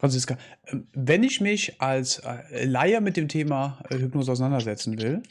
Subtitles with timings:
[0.00, 0.36] Franziska,
[0.66, 5.22] ähm, wenn ich mich als äh, Laie mit dem Thema äh, Hypnose auseinandersetzen will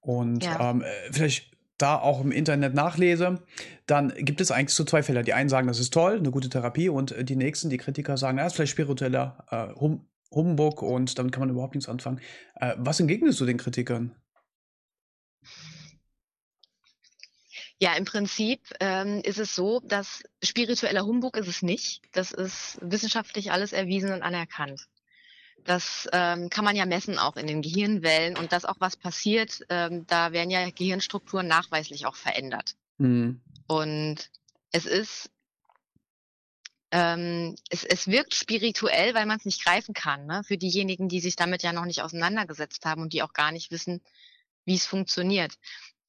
[0.00, 0.70] und Ja.
[0.70, 3.42] ähm, äh, vielleicht da auch im Internet nachlese,
[3.86, 5.24] dann gibt es eigentlich so zwei Fälle.
[5.24, 8.16] Die einen sagen, das ist toll, eine gute Therapie, und äh, die nächsten, die Kritiker,
[8.16, 12.18] sagen, das ist vielleicht spiritueller äh, hum Humbug und damit kann man überhaupt nichts anfangen.
[12.56, 14.16] Äh, was entgegnest du den Kritikern?
[17.80, 22.02] Ja, im Prinzip ähm, ist es so, dass spiritueller Humbug ist es nicht.
[22.12, 24.86] Das ist wissenschaftlich alles erwiesen und anerkannt.
[25.64, 29.64] Das ähm, kann man ja messen auch in den Gehirnwellen und dass auch was passiert,
[29.70, 32.74] ähm, da werden ja Gehirnstrukturen nachweislich auch verändert.
[32.98, 33.40] Mhm.
[33.66, 34.30] Und
[34.72, 35.30] es ist,
[36.90, 40.42] ähm, es, es wirkt spirituell, weil man es nicht greifen kann, ne?
[40.44, 43.70] für diejenigen, die sich damit ja noch nicht auseinandergesetzt haben und die auch gar nicht
[43.70, 44.02] wissen,
[44.66, 45.54] wie es funktioniert.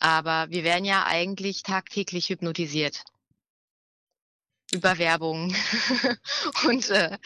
[0.05, 3.05] Aber wir werden ja eigentlich tagtäglich hypnotisiert.
[4.71, 5.55] Über Werbung
[6.68, 7.18] und äh,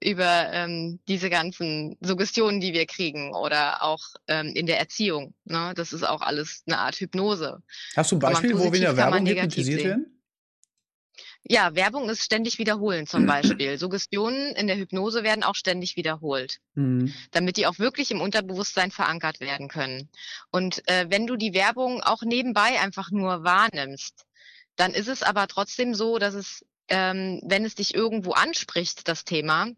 [0.00, 5.34] über ähm, diese ganzen Suggestionen, die wir kriegen oder auch ähm, in der Erziehung.
[5.46, 5.72] Ne?
[5.74, 7.60] Das ist auch alles eine Art Hypnose.
[7.96, 10.17] Hast du ein Beispiel, wo wir in der Werbung hypnotisiert werden?
[11.50, 13.78] Ja, Werbung ist ständig wiederholen zum Beispiel.
[13.78, 17.12] Suggestionen in der Hypnose werden auch ständig wiederholt, Mhm.
[17.32, 20.08] damit die auch wirklich im Unterbewusstsein verankert werden können.
[20.50, 24.26] Und äh, wenn du die Werbung auch nebenbei einfach nur wahrnimmst,
[24.76, 29.24] dann ist es aber trotzdem so, dass es, ähm, wenn es dich irgendwo anspricht, das
[29.24, 29.68] Thema,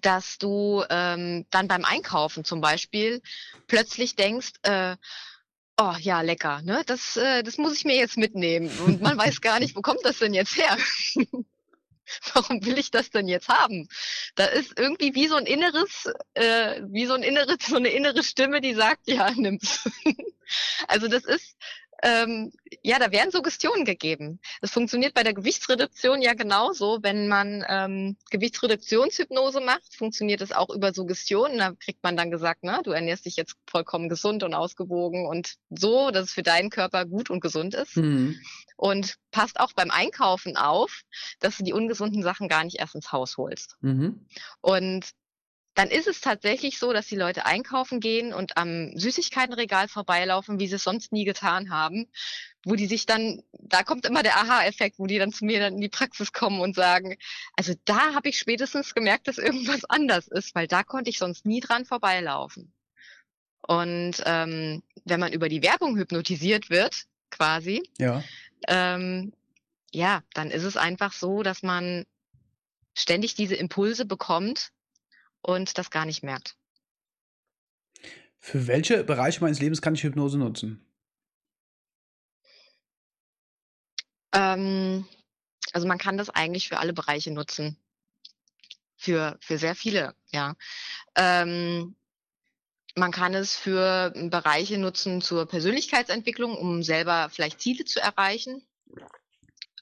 [0.00, 3.22] dass du ähm, dann beim Einkaufen zum Beispiel
[3.68, 4.96] plötzlich denkst, äh,
[5.78, 6.82] oh ja, lecker, ne?
[6.86, 8.70] Das, äh, das muss ich mir jetzt mitnehmen.
[8.86, 10.76] Und man weiß gar nicht, wo kommt das denn jetzt her?
[12.34, 13.88] Warum will ich das denn jetzt haben?
[14.34, 18.22] Da ist irgendwie wie so ein inneres, äh, wie so ein inneres, so eine innere
[18.22, 19.88] Stimme, die sagt, ja, nimm's.
[20.88, 21.56] also das ist,
[22.02, 24.40] ähm, ja, da werden Suggestionen gegeben.
[24.60, 26.98] Das funktioniert bei der Gewichtsreduktion ja genauso.
[27.02, 31.58] Wenn man ähm, Gewichtsreduktionshypnose macht, funktioniert es auch über Suggestionen.
[31.58, 35.54] Da kriegt man dann gesagt, na, du ernährst dich jetzt vollkommen gesund und ausgewogen und
[35.70, 37.96] so, dass es für deinen Körper gut und gesund ist.
[37.96, 38.38] Mhm.
[38.76, 41.02] Und passt auch beim Einkaufen auf,
[41.40, 43.76] dass du die ungesunden Sachen gar nicht erst ins Haus holst.
[43.80, 44.26] Mhm.
[44.60, 45.14] Und
[45.74, 50.68] dann ist es tatsächlich so, dass die Leute einkaufen gehen und am Süßigkeitenregal vorbeilaufen, wie
[50.68, 52.06] sie es sonst nie getan haben,
[52.64, 55.74] wo die sich dann, da kommt immer der Aha-Effekt, wo die dann zu mir dann
[55.74, 57.16] in die Praxis kommen und sagen,
[57.56, 61.44] also da habe ich spätestens gemerkt, dass irgendwas anders ist, weil da konnte ich sonst
[61.44, 62.72] nie dran vorbeilaufen.
[63.66, 68.22] Und ähm, wenn man über die Werbung hypnotisiert wird, quasi, Ja.
[68.68, 69.32] ähm,
[69.90, 72.04] ja, dann ist es einfach so, dass man
[72.94, 74.70] ständig diese Impulse bekommt
[75.44, 76.56] und das gar nicht merkt.
[78.38, 80.84] Für welche Bereiche meines Lebens kann ich Hypnose nutzen?
[84.32, 85.06] Ähm,
[85.72, 87.78] also man kann das eigentlich für alle Bereiche nutzen.
[88.96, 90.56] Für, für sehr viele, ja.
[91.14, 91.94] Ähm,
[92.96, 98.66] man kann es für Bereiche nutzen zur Persönlichkeitsentwicklung, um selber vielleicht Ziele zu erreichen.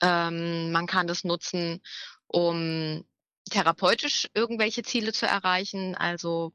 [0.00, 1.82] Ähm, man kann das nutzen,
[2.26, 3.04] um
[3.50, 6.52] therapeutisch irgendwelche Ziele zu erreichen, also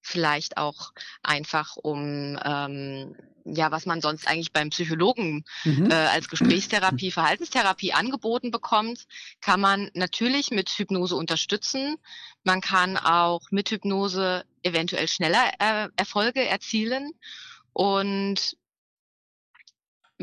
[0.00, 0.92] vielleicht auch
[1.22, 5.90] einfach um ähm, ja, was man sonst eigentlich beim Psychologen Mhm.
[5.90, 9.04] äh, als Gesprächstherapie, Verhaltenstherapie angeboten bekommt,
[9.40, 11.96] kann man natürlich mit Hypnose unterstützen.
[12.42, 17.12] Man kann auch mit Hypnose eventuell schneller äh, Erfolge erzielen
[17.72, 18.56] und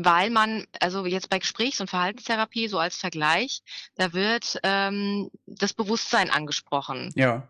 [0.04, 3.62] weil man, also jetzt bei Gesprächs- und Verhaltenstherapie so als Vergleich,
[3.96, 7.10] da wird ähm, das Bewusstsein angesprochen.
[7.14, 7.46] Ja.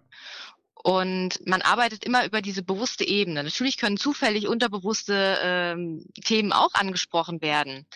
[0.85, 3.45] Und man arbeitet immer über diese bewusste Ebene.
[3.45, 7.87] Natürlich können zufällig unterbewusste ähm, Themen auch angesprochen werden.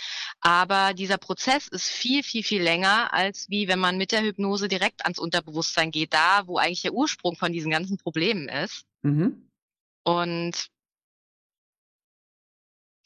[0.40, 4.68] Aber dieser Prozess ist viel, viel, viel länger, als wie wenn man mit der Hypnose
[4.68, 8.84] direkt ans Unterbewusstsein geht, da wo eigentlich der Ursprung von diesen ganzen Problemen ist.
[9.02, 9.50] Mhm.
[10.04, 10.68] Und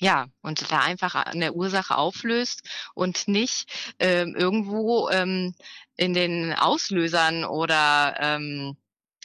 [0.00, 2.62] ja, und da einfach an der Ursache auflöst
[2.94, 5.55] und nicht ähm, irgendwo ähm,
[5.97, 8.76] in den Auslösern oder ähm,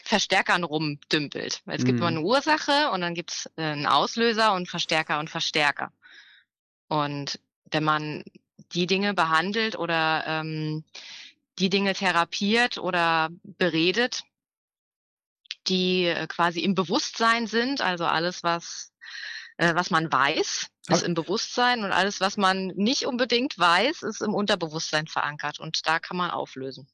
[0.04, 1.62] Verstärkern rumdümpelt.
[1.66, 2.18] Es gibt immer Mhm.
[2.18, 5.92] eine Ursache und dann gibt es äh, einen Auslöser und Verstärker und Verstärker.
[6.90, 7.40] Und
[7.72, 8.24] wenn man
[8.74, 10.84] die Dinge behandelt oder ähm,
[11.60, 14.24] die Dinge therapiert oder beredet,
[15.68, 18.92] die äh, quasi im Bewusstsein sind, also alles, was,
[19.58, 24.22] äh, was man weiß, ist im Bewusstsein und alles, was man nicht unbedingt weiß, ist
[24.22, 26.88] im Unterbewusstsein verankert und da kann man auflösen.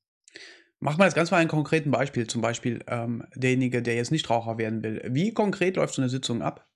[0.79, 2.25] Machen wir jetzt ganz mal ein konkreten Beispiel.
[2.25, 5.01] Zum Beispiel ähm, derjenige, der jetzt nicht Raucher werden will.
[5.09, 6.67] Wie konkret läuft so eine Sitzung ab?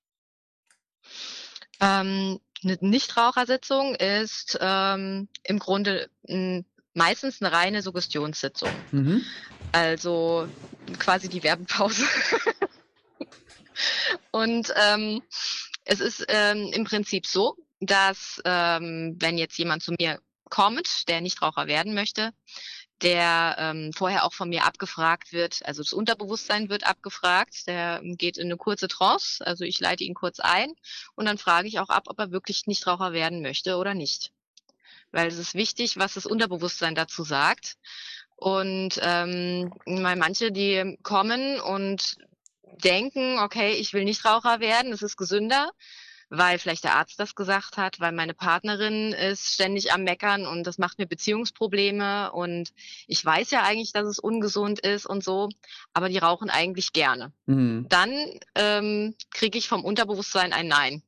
[1.80, 6.08] Ähm, eine Nichtrauchersitzung ist ähm, im Grunde
[6.94, 8.70] meistens eine reine Suggestionssitzung.
[8.92, 9.22] Mhm.
[9.72, 10.48] Also
[10.98, 12.04] quasi die Werbepause.
[14.30, 15.22] und ähm,
[15.86, 21.20] es ist ähm, im Prinzip so, dass ähm, wenn jetzt jemand zu mir kommt, der
[21.20, 22.32] Nichtraucher werden möchte,
[23.02, 28.36] der ähm, vorher auch von mir abgefragt wird, also das Unterbewusstsein wird abgefragt, der geht
[28.36, 30.72] in eine kurze Trance, also ich leite ihn kurz ein
[31.14, 34.32] und dann frage ich auch ab, ob er wirklich Nichtraucher werden möchte oder nicht.
[35.12, 37.76] Weil es ist wichtig, was das Unterbewusstsein dazu sagt.
[38.34, 42.18] Und ähm, weil manche, die kommen und
[42.82, 45.70] denken, okay, ich will Nichtraucher werden, es ist gesünder,
[46.28, 50.64] weil vielleicht der Arzt das gesagt hat, weil meine Partnerin ist ständig am Meckern und
[50.64, 52.72] das macht mir Beziehungsprobleme und
[53.06, 55.48] ich weiß ja eigentlich, dass es ungesund ist und so,
[55.92, 57.32] aber die rauchen eigentlich gerne.
[57.46, 57.86] Mhm.
[57.88, 58.12] Dann
[58.54, 61.02] ähm, kriege ich vom Unterbewusstsein ein Nein.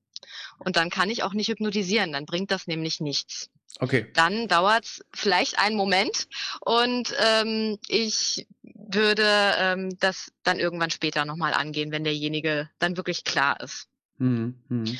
[0.58, 3.48] Und dann kann ich auch nicht hypnotisieren, dann bringt das nämlich nichts.
[3.80, 4.10] Okay.
[4.14, 6.28] Dann dauert es vielleicht einen Moment
[6.60, 9.24] und ähm, ich würde
[9.58, 13.86] ähm, das dann irgendwann später nochmal angehen, wenn derjenige dann wirklich klar ist.
[14.18, 14.54] Mhm.
[14.68, 14.98] Mhm.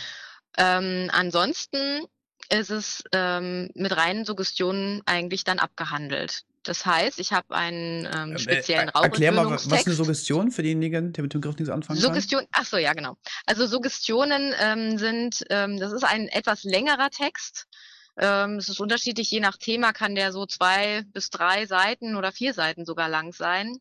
[0.56, 2.05] Ähm, ansonsten
[2.50, 6.44] ist es ähm, mit reinen Suggestionen eigentlich dann abgehandelt.
[6.62, 10.50] Das heißt, ich habe einen ähm, äh, speziellen äh, Erklär mal, was ist eine Suggestion
[10.50, 12.49] für diejenigen, der mit dem Begriff nichts anfangen Suggestion, kann?
[12.53, 13.17] Ach so, ja, genau.
[13.47, 17.67] Also Suggestionen ähm, sind, ähm, das ist ein etwas längerer Text.
[18.19, 22.32] Ähm, es ist unterschiedlich, je nach Thema kann der so zwei bis drei Seiten oder
[22.32, 23.79] vier Seiten sogar lang sein.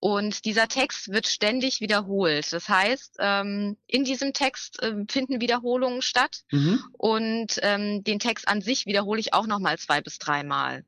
[0.00, 2.52] Und dieser Text wird ständig wiederholt.
[2.52, 6.84] Das heißt, ähm, in diesem Text äh, finden Wiederholungen statt mhm.
[6.92, 10.84] und ähm, den Text an sich wiederhole ich auch nochmal zwei bis dreimal,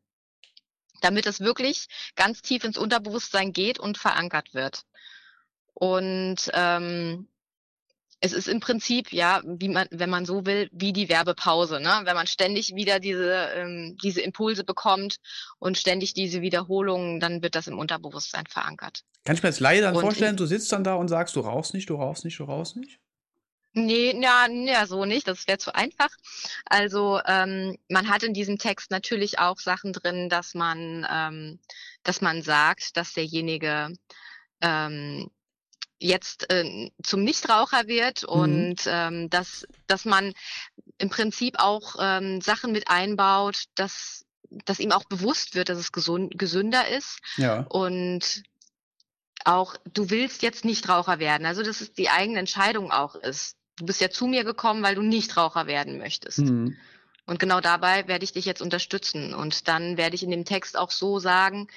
[1.00, 4.84] damit es wirklich ganz tief ins Unterbewusstsein geht und verankert wird.
[5.74, 7.28] Und ähm,
[8.20, 12.02] es ist im Prinzip, ja, wie man, wenn man so will, wie die Werbepause, ne?
[12.04, 15.16] Wenn man ständig wieder diese, ähm, diese Impulse bekommt
[15.58, 19.04] und ständig diese Wiederholungen, dann wird das im Unterbewusstsein verankert.
[19.24, 21.88] Kann ich mir jetzt leider vorstellen, du sitzt dann da und sagst, du rauchst nicht,
[21.88, 22.98] du rauchst nicht, du rauchst nicht?
[23.72, 25.28] Nee, ja, ja, so nicht.
[25.28, 26.10] Das wäre zu einfach.
[26.64, 31.60] Also ähm, man hat in diesem Text natürlich auch Sachen drin, dass man, ähm,
[32.02, 33.94] dass man sagt, dass derjenige
[34.60, 35.30] ähm,
[36.00, 38.28] jetzt äh, zum Nichtraucher wird mhm.
[38.28, 40.32] und ähm, dass, dass man
[40.98, 45.92] im Prinzip auch ähm, Sachen mit einbaut, dass, dass ihm auch bewusst wird, dass es
[45.92, 47.20] gesund, gesünder ist.
[47.36, 47.60] Ja.
[47.68, 48.42] Und
[49.44, 51.46] auch, du willst jetzt Nichtraucher werden.
[51.46, 53.56] Also, dass es die eigene Entscheidung auch ist.
[53.76, 56.40] Du bist ja zu mir gekommen, weil du Nichtraucher werden möchtest.
[56.40, 56.76] Mhm.
[57.26, 59.34] Und genau dabei werde ich dich jetzt unterstützen.
[59.34, 61.68] Und dann werde ich in dem Text auch so sagen,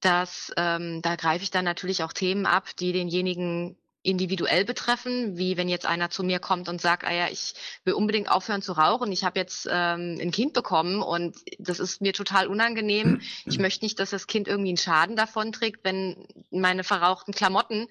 [0.00, 5.56] dass ähm, da greife ich dann natürlich auch Themen ab, die denjenigen individuell betreffen, wie
[5.56, 7.54] wenn jetzt einer zu mir kommt und sagt, ah ja, ich
[7.84, 12.00] will unbedingt aufhören zu rauchen, ich habe jetzt ähm, ein Kind bekommen und das ist
[12.00, 13.20] mir total unangenehm.
[13.44, 17.88] Ich möchte nicht, dass das Kind irgendwie einen Schaden davon trägt, wenn meine verrauchten Klamotten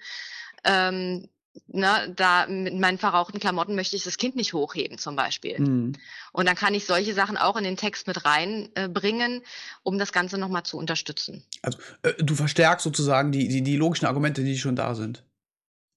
[0.63, 1.29] ähm,
[1.67, 5.59] ne, da mit meinen verrauchten Klamotten möchte ich das Kind nicht hochheben zum Beispiel.
[5.59, 5.93] Mhm.
[6.31, 9.45] Und dann kann ich solche Sachen auch in den Text mit reinbringen, äh,
[9.83, 11.43] um das Ganze nochmal zu unterstützen.
[11.61, 15.23] Also äh, du verstärkst sozusagen die, die, die logischen Argumente, die schon da sind.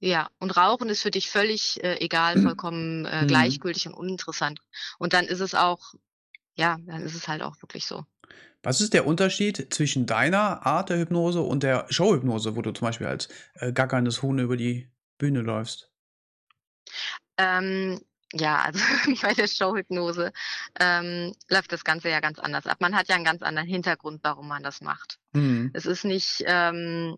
[0.00, 3.28] Ja, und Rauchen ist für dich völlig äh, egal, vollkommen äh, mhm.
[3.28, 4.60] gleichgültig und uninteressant.
[4.98, 5.94] Und dann ist es auch,
[6.56, 8.04] ja, dann ist es halt auch wirklich so.
[8.64, 12.86] Was ist der Unterschied zwischen deiner Art der Hypnose und der Showhypnose, wo du zum
[12.86, 14.88] Beispiel als äh, gackerndes Huhn über die
[15.22, 15.88] Bühne läufst?
[17.38, 18.00] Ähm,
[18.32, 18.80] ja, also
[19.22, 20.32] bei der Showhypnose
[20.80, 22.78] ähm, läuft das Ganze ja ganz anders ab.
[22.80, 25.20] Man hat ja einen ganz anderen Hintergrund, warum man das macht.
[25.32, 25.70] Mhm.
[25.74, 27.16] Es ist nicht, ähm,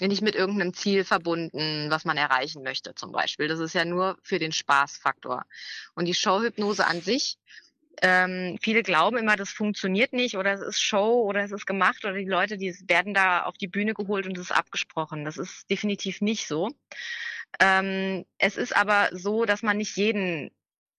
[0.00, 3.48] nicht mit irgendeinem Ziel verbunden, was man erreichen möchte zum Beispiel.
[3.48, 5.44] Das ist ja nur für den Spaßfaktor.
[5.94, 7.36] Und die Showhypnose an sich,
[8.00, 12.04] ähm, viele glauben immer, das funktioniert nicht oder es ist Show oder es ist gemacht
[12.04, 15.24] oder die Leute, die werden da auf die Bühne geholt und es ist abgesprochen.
[15.24, 16.70] Das ist definitiv nicht so.
[17.60, 20.50] Ähm, es ist aber so, dass man nicht jeden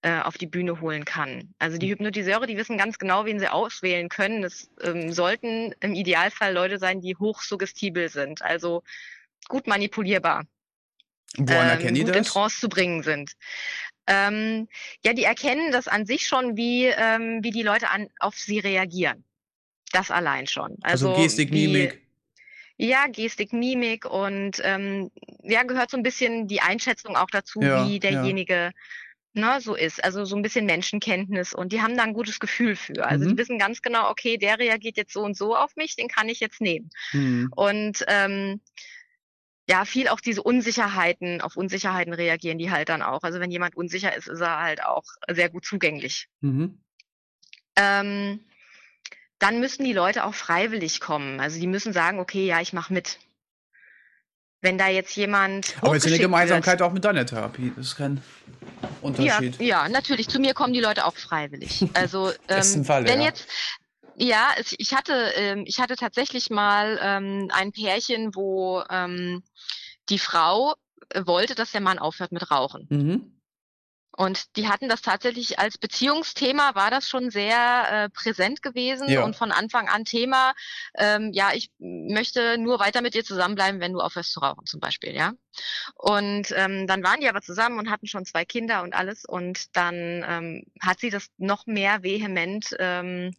[0.02, 1.54] äh, auf die Bühne holen kann.
[1.58, 1.94] Also die hm.
[1.94, 4.44] Hypnotiseure, die wissen ganz genau, wen sie auswählen können.
[4.44, 8.82] Es ähm, sollten im Idealfall Leute sein, die hochsuggestibel sind, also
[9.48, 10.44] gut manipulierbar.
[11.36, 12.16] Woran ähm, erkennen die gut das?
[12.18, 13.32] in Trance zu bringen sind.
[14.06, 14.68] Ähm,
[15.04, 18.58] ja, die erkennen das an sich schon, wie, ähm, wie die Leute an, auf sie
[18.58, 19.24] reagieren.
[19.92, 20.76] Das allein schon.
[20.82, 22.02] Also, also Gestik, Mimik.
[22.76, 25.10] Ja, Gestik, Mimik und ähm,
[25.42, 28.70] ja, gehört so ein bisschen die Einschätzung auch dazu, ja, wie derjenige ja.
[29.32, 30.02] ne, so ist.
[30.02, 33.06] Also so ein bisschen Menschenkenntnis und die haben da ein gutes Gefühl für.
[33.06, 33.30] Also mhm.
[33.30, 36.28] die wissen ganz genau, okay, der reagiert jetzt so und so auf mich, den kann
[36.28, 36.90] ich jetzt nehmen.
[37.12, 37.50] Mhm.
[37.54, 38.60] Und ähm,
[39.68, 43.22] ja, viel auch diese Unsicherheiten, auf Unsicherheiten reagieren die halt dann auch.
[43.22, 46.28] Also wenn jemand unsicher ist, ist er halt auch sehr gut zugänglich.
[46.40, 46.78] Mhm.
[47.76, 48.40] Ähm,
[49.38, 51.40] dann müssen die Leute auch freiwillig kommen.
[51.40, 53.18] Also die müssen sagen, okay, ja, ich mache mit.
[54.60, 55.74] wenn da jetzt jemand.
[55.82, 57.72] Aber ist eine Gemeinsamkeit auch mit deiner Therapie.
[57.76, 58.22] Das ist kein
[58.82, 59.60] Ja, Unterschied.
[59.60, 60.28] ja, natürlich.
[60.28, 61.84] Zu mir kommen die Leute auch freiwillig.
[61.94, 63.26] Also ähm, Fall, wenn ja.
[63.26, 63.46] jetzt
[64.16, 69.42] ja, es, ich hatte ähm, ich hatte tatsächlich mal ähm, ein Pärchen, wo ähm,
[70.08, 70.74] die Frau
[71.14, 72.86] wollte, dass der Mann aufhört mit Rauchen.
[72.90, 73.40] Mhm.
[74.16, 79.24] Und die hatten das tatsächlich als Beziehungsthema, war das schon sehr äh, präsent gewesen Ja.
[79.24, 80.54] und von Anfang an Thema,
[80.96, 84.78] ähm, ja, ich möchte nur weiter mit dir zusammenbleiben, wenn du aufhörst zu rauchen zum
[84.78, 85.32] Beispiel, ja.
[85.96, 89.76] Und ähm, dann waren die aber zusammen und hatten schon zwei Kinder und alles und
[89.76, 93.34] dann ähm, hat sie das noch mehr vehement ähm,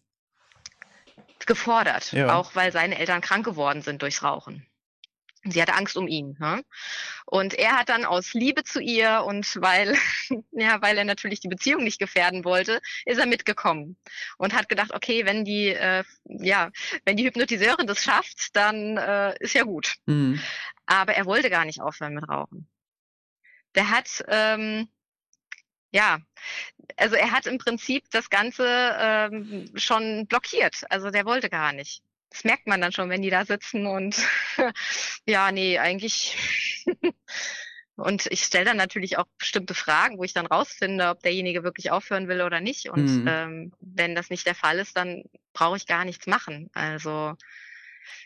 [1.48, 2.36] gefordert, Ja.
[2.36, 4.66] auch weil seine Eltern krank geworden sind durchs Rauchen.
[5.48, 6.36] Sie hatte Angst um ihn.
[6.40, 6.64] Ne?
[7.28, 9.96] Und er hat dann aus Liebe zu ihr und weil,
[10.52, 13.96] ja, weil er natürlich die Beziehung nicht gefährden wollte, ist er mitgekommen
[14.38, 16.72] und hat gedacht, okay, wenn die, äh, ja,
[17.06, 19.96] wenn die Hypnotiseurin das schafft, dann äh, ist ja gut.
[20.08, 20.42] Mhm.
[20.88, 22.68] Aber er wollte gar nicht aufhören mit Rauchen.
[23.76, 24.88] Der hat, ähm,
[25.96, 26.20] ja,
[26.98, 28.66] also er hat im Prinzip das Ganze
[29.00, 30.84] ähm, schon blockiert.
[30.90, 32.04] Also der wollte gar nicht.
[32.30, 34.18] Das merkt man dann schon, wenn die da sitzen und
[35.26, 36.36] ja, nee, eigentlich.
[37.96, 41.92] und ich stelle dann natürlich auch bestimmte Fragen, wo ich dann rausfinde, ob derjenige wirklich
[41.92, 42.90] aufhören will oder nicht.
[42.90, 43.26] Und Mhm.
[43.26, 45.24] ähm, wenn das nicht der Fall ist, dann
[45.54, 46.70] brauche ich gar nichts machen.
[46.74, 47.36] Also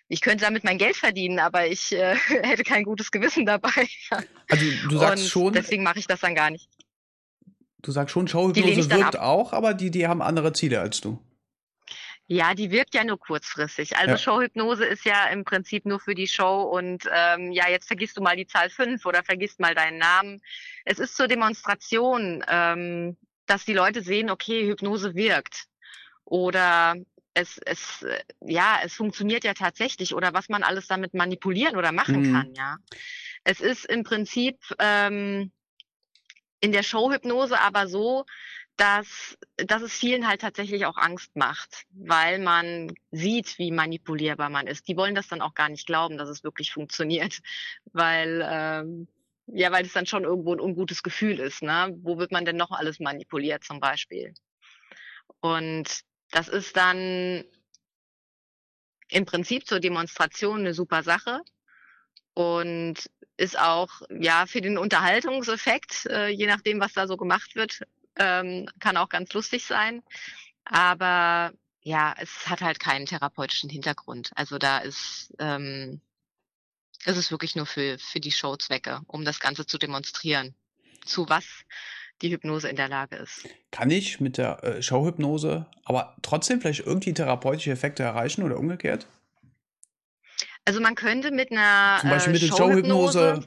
[0.07, 3.87] ich könnte damit mein Geld verdienen, aber ich äh, hätte kein gutes Gewissen dabei.
[4.49, 6.67] Also du sagst und schon, deswegen mache ich das dann gar nicht.
[7.81, 11.19] Du sagst schon, Showhypnose wirkt auch, aber die, die haben andere Ziele als du.
[12.31, 13.97] Ja, die wirkt ja nur kurzfristig.
[13.97, 14.17] Also Ja.
[14.17, 18.21] Showhypnose ist ja im Prinzip nur für die Show und ähm, ja, jetzt vergisst du
[18.21, 20.41] mal die Zahl fünf oder vergisst mal deinen Namen.
[20.85, 23.17] Es ist zur Demonstration, ähm,
[23.47, 25.65] dass die Leute sehen, okay, Hypnose wirkt.
[26.23, 26.97] Oder
[27.33, 31.91] es, es, äh, ja, es funktioniert ja tatsächlich oder was man alles damit manipulieren oder
[31.91, 32.33] machen Mhm.
[32.33, 32.77] kann, ja.
[33.43, 35.51] Es ist im Prinzip ähm,
[36.61, 38.25] in der Showhypnose aber so,
[38.77, 44.67] dass, dass es vielen halt tatsächlich auch Angst macht, weil man sieht, wie manipulierbar man
[44.67, 44.87] ist.
[44.87, 47.39] Die wollen das dann auch gar nicht glauben, dass es wirklich funktioniert,
[47.91, 49.07] weil ähm,
[49.51, 51.61] ja, weil es dann schon irgendwo ein ungutes Gefühl ist.
[51.61, 51.93] Ne?
[52.01, 54.33] Wo wird man denn noch alles manipuliert zum Beispiel?
[55.41, 56.01] Und
[56.31, 57.43] das ist dann
[59.09, 61.41] im Prinzip zur Demonstration eine super Sache
[62.33, 62.95] und
[63.39, 67.81] ist auch ja für den Unterhaltungseffekt, äh, je nachdem, was da so gemacht wird,
[68.17, 70.03] ähm, kann auch ganz lustig sein.
[70.65, 74.31] Aber ja, es hat halt keinen therapeutischen Hintergrund.
[74.35, 76.01] Also da ist ähm,
[77.05, 80.53] es ist wirklich nur für für die Showzwecke, um das Ganze zu demonstrieren,
[81.05, 81.45] zu was
[82.21, 83.47] die Hypnose in der Lage ist.
[83.71, 89.07] Kann ich mit der äh, Showhypnose aber trotzdem vielleicht irgendwie therapeutische Effekte erreichen oder umgekehrt?
[90.69, 93.39] Also man könnte mit einer Zum Beispiel äh, mittels Showhypnose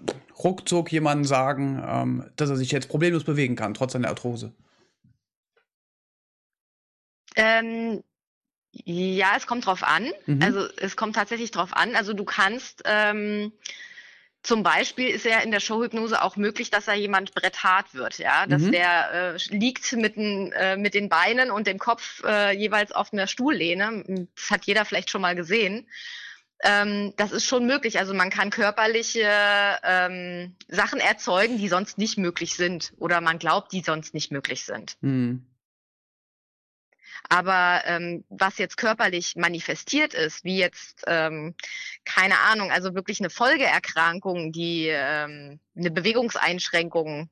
[0.43, 4.53] ruckzuck jemandem sagen, ähm, dass er sich jetzt problemlos bewegen kann, trotz seiner Arthrose.
[7.37, 8.03] Ähm,
[8.73, 10.11] ja, es kommt drauf an.
[10.27, 10.43] Mhm.
[10.43, 11.95] Also es kommt tatsächlich drauf an.
[11.95, 13.53] Also du kannst ähm,
[14.43, 18.49] zum Beispiel ist ja in der Showhypnose auch möglich, dass da jemand bretthart wird, ja,
[18.49, 18.73] dass Mhm.
[18.73, 23.13] der äh, liegt mit, den, äh, mit den Beinen und dem Kopf äh, jeweils auf
[23.13, 24.27] einer Stuhllehne.
[24.35, 25.87] Das hat jeder vielleicht schon mal gesehen.
[26.63, 27.99] Ähm, das ist schon möglich.
[27.99, 29.29] Also man kann körperliche
[29.83, 34.65] ähm, Sachen erzeugen, die sonst nicht möglich sind oder man glaubt, die sonst nicht möglich
[34.65, 34.97] sind.
[35.03, 35.45] Hm.
[37.29, 41.55] Aber ähm, was jetzt körperlich manifestiert ist, wie jetzt, ähm,
[42.05, 47.31] keine Ahnung, also wirklich eine Folgeerkrankung, die ähm, eine Bewegungseinschränkung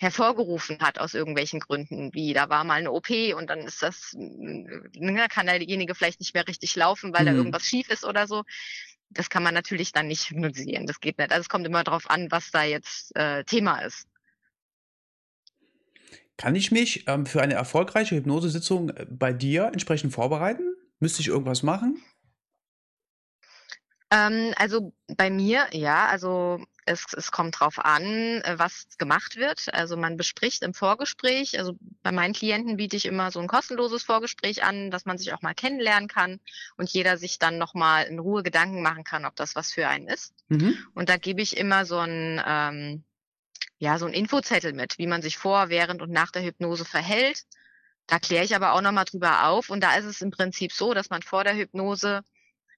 [0.00, 4.14] hervorgerufen hat aus irgendwelchen Gründen, wie da war mal eine OP und dann ist das,
[4.14, 7.36] ne, kann derjenige vielleicht nicht mehr richtig laufen, weil da Mhm.
[7.36, 8.44] irgendwas schief ist oder so.
[9.10, 10.86] Das kann man natürlich dann nicht hypnotisieren.
[10.86, 11.30] Das geht nicht.
[11.32, 14.06] Also es kommt immer darauf an, was da jetzt äh, Thema ist.
[16.38, 20.74] Kann ich mich ähm, für eine erfolgreiche Hypnosesitzung äh, bei dir entsprechend vorbereiten?
[20.98, 22.02] Müsste ich irgendwas machen?
[24.10, 28.04] Ähm, also bei mir, ja, also es, es kommt drauf an,
[28.42, 29.72] äh, was gemacht wird.
[29.72, 34.02] Also man bespricht im Vorgespräch, also bei meinen Klienten biete ich immer so ein kostenloses
[34.02, 36.40] Vorgespräch an, dass man sich auch mal kennenlernen kann
[36.76, 40.08] und jeder sich dann nochmal in Ruhe Gedanken machen kann, ob das was für einen
[40.08, 40.34] ist.
[40.48, 40.76] Mhm.
[40.94, 43.04] Und da gebe ich immer so ein, ähm,
[43.78, 47.44] ja, so ein Infozettel mit, wie man sich vor, während und nach der Hypnose verhält.
[48.06, 49.70] Da kläre ich aber auch nochmal drüber auf.
[49.70, 52.22] Und da ist es im Prinzip so, dass man vor der Hypnose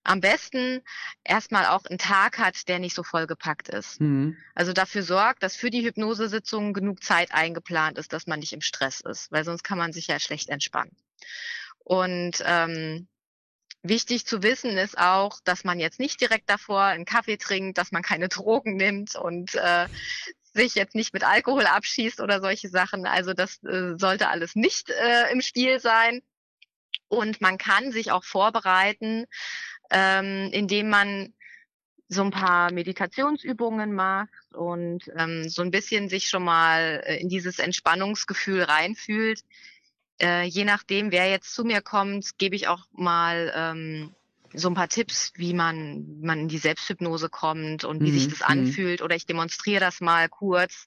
[0.05, 0.83] am besten
[1.25, 4.01] erstmal auch einen Tag hat, der nicht so vollgepackt ist.
[4.01, 4.37] Mhm.
[4.55, 8.61] Also dafür sorgt, dass für die Hypnosesitzung genug Zeit eingeplant ist, dass man nicht im
[8.61, 10.97] Stress ist, weil sonst kann man sich ja schlecht entspannen.
[11.85, 13.09] Und ähm,
[13.85, 17.91] Wichtig zu wissen ist auch, dass man jetzt nicht direkt davor einen Kaffee trinkt, dass
[17.91, 19.89] man keine Drogen nimmt und äh,
[20.55, 23.07] sich jetzt nicht mit Alkohol abschießt oder solche Sachen.
[23.07, 26.23] Also das äh, sollte alles nicht äh, im Spiel sein.
[27.09, 29.27] Und man kann sich auch vorbereiten,
[29.93, 31.33] ähm, indem man
[32.09, 37.29] so ein paar Meditationsübungen macht und ähm, so ein bisschen sich schon mal äh, in
[37.29, 39.43] dieses Entspannungsgefühl reinfühlt.
[40.21, 44.15] Äh, je nachdem, wer jetzt zu mir kommt, gebe ich auch mal ähm,
[44.55, 48.19] so ein paar Tipps, wie man, man in die Selbsthypnose kommt und wie mhm.
[48.19, 48.47] sich das mhm.
[48.47, 49.03] anfühlt.
[49.03, 50.87] Oder ich demonstriere das mal kurz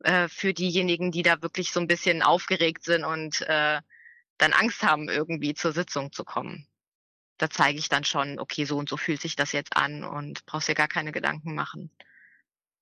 [0.00, 3.80] äh, für diejenigen, die da wirklich so ein bisschen aufgeregt sind und äh,
[4.36, 6.67] dann Angst haben, irgendwie zur Sitzung zu kommen.
[7.38, 10.44] Da zeige ich dann schon, okay, so und so fühlt sich das jetzt an und
[10.46, 11.90] brauchst dir gar keine Gedanken machen.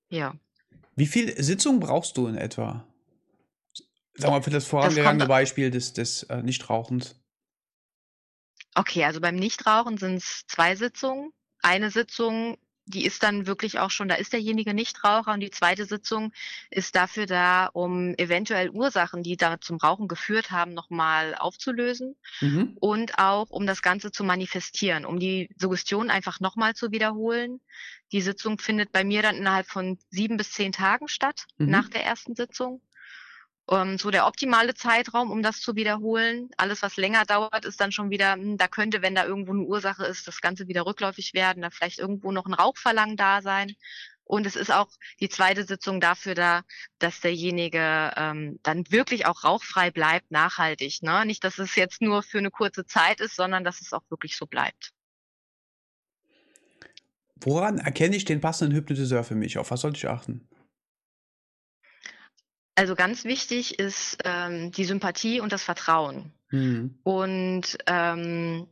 [0.09, 0.35] Ja.
[0.95, 2.87] Wie viel Sitzungen brauchst du in etwa?
[4.15, 7.21] Sag mal, für das vorangegangene Beispiel des, des äh, Nichtrauchens.
[8.75, 11.33] Okay, also beim Nichtrauchen sind es zwei Sitzungen.
[11.63, 12.57] Eine Sitzung,
[12.87, 16.33] die ist dann wirklich auch schon, da ist derjenige Nichtraucher und die zweite Sitzung
[16.71, 22.77] ist dafür da, um eventuell Ursachen, die da zum Rauchen geführt haben, nochmal aufzulösen mhm.
[22.81, 27.61] und auch um das Ganze zu manifestieren, um die Suggestion einfach nochmal zu wiederholen.
[28.13, 31.71] Die Sitzung findet bei mir dann innerhalb von sieben bis zehn Tagen statt, mhm.
[31.71, 32.81] nach der ersten Sitzung
[33.71, 36.51] ähm, so der optimale Zeitraum, um das zu wiederholen.
[36.57, 39.63] Alles, was länger dauert, ist dann schon wieder, hm, da könnte, wenn da irgendwo eine
[39.63, 43.75] Ursache ist, das Ganze wieder rückläufig werden, da vielleicht irgendwo noch ein Rauchverlangen da sein.
[44.25, 44.89] Und es ist auch
[45.21, 46.63] die zweite Sitzung dafür da,
[46.99, 51.03] dass derjenige ähm, dann wirklich auch rauchfrei bleibt, nachhaltig.
[51.03, 51.25] Ne?
[51.27, 54.37] Nicht, dass es jetzt nur für eine kurze Zeit ist, sondern dass es auch wirklich
[54.37, 54.91] so bleibt.
[57.37, 59.59] Woran erkenne ich den passenden Hypnotiseur für mich?
[59.59, 60.49] Auf was sollte ich achten?
[62.77, 66.33] Also ganz wichtig ist ähm, die Sympathie und das Vertrauen.
[66.51, 66.99] Mhm.
[67.03, 68.67] Und ähm,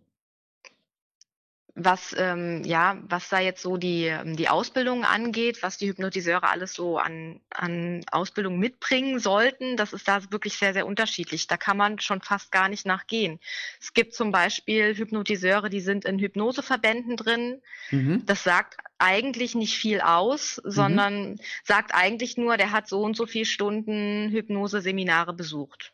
[1.76, 6.48] was ähm, ja, was da jetzt so die ähm, die Ausbildung angeht, was die Hypnotiseure
[6.48, 11.48] alles so an an Ausbildung mitbringen sollten, das ist da wirklich sehr sehr unterschiedlich.
[11.48, 13.40] Da kann man schon fast gar nicht nachgehen.
[13.80, 17.60] Es gibt zum Beispiel Hypnotiseure, die sind in Hypnoseverbänden drin.
[17.90, 18.24] Mhm.
[18.24, 20.70] Das sagt eigentlich nicht viel aus, mhm.
[20.70, 21.40] sondern mhm.
[21.64, 25.92] sagt eigentlich nur, der hat so und so viele Stunden Hypnoseseminare besucht.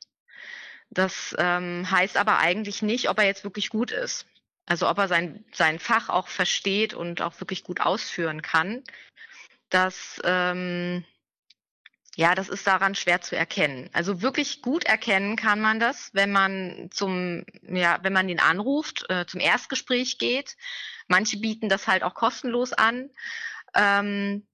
[0.91, 4.27] Das ähm, heißt aber eigentlich nicht, ob er jetzt wirklich gut ist.
[4.71, 8.85] Also ob er sein, sein Fach auch versteht und auch wirklich gut ausführen kann.
[9.69, 11.05] Das, ähm,
[12.15, 13.91] ja, das ist daran schwer zu erkennen.
[13.93, 19.11] Also wirklich gut erkennen kann man das, wenn man zum, ja, wenn man ihn anruft,
[19.11, 20.57] äh, zum Erstgespräch geht.
[21.09, 23.11] Manche bieten das halt auch kostenlos an.
[23.75, 24.47] Ähm,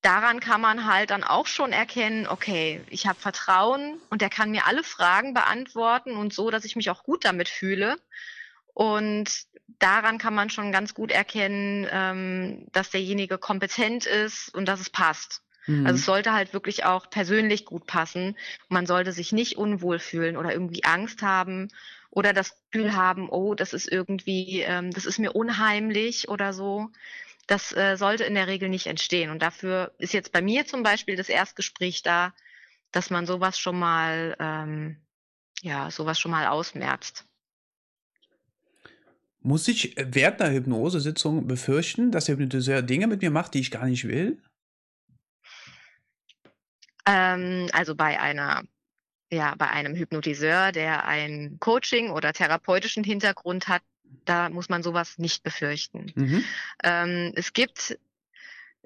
[0.00, 4.50] daran kann man halt dann auch schon erkennen, okay, ich habe Vertrauen und der kann
[4.50, 7.96] mir alle Fragen beantworten und so, dass ich mich auch gut damit fühle.
[8.74, 9.46] Und
[9.78, 14.90] daran kann man schon ganz gut erkennen, ähm, dass derjenige kompetent ist und dass es
[14.90, 15.42] passt.
[15.66, 15.86] Mhm.
[15.86, 18.36] Also es sollte halt wirklich auch persönlich gut passen.
[18.68, 21.68] Man sollte sich nicht unwohl fühlen oder irgendwie Angst haben
[22.10, 26.90] oder das Gefühl haben, oh, das ist irgendwie, ähm, das ist mir unheimlich oder so.
[27.46, 29.30] Das äh, sollte in der Regel nicht entstehen.
[29.30, 32.32] Und dafür ist jetzt bei mir zum Beispiel das Erstgespräch da,
[32.92, 34.96] dass man sowas schon mal, ähm,
[35.62, 37.26] ja, sowas schon mal ausmerzt.
[39.42, 43.70] Muss ich während einer Hypnosesitzung befürchten, dass der Hypnotiseur Dinge mit mir macht, die ich
[43.70, 44.40] gar nicht will?
[47.06, 48.62] Ähm, also bei einer,
[49.30, 53.82] ja, bei einem Hypnotiseur, der ein Coaching oder therapeutischen Hintergrund hat,
[54.24, 56.12] da muss man sowas nicht befürchten.
[56.14, 56.44] Mhm.
[56.84, 57.98] Ähm, es gibt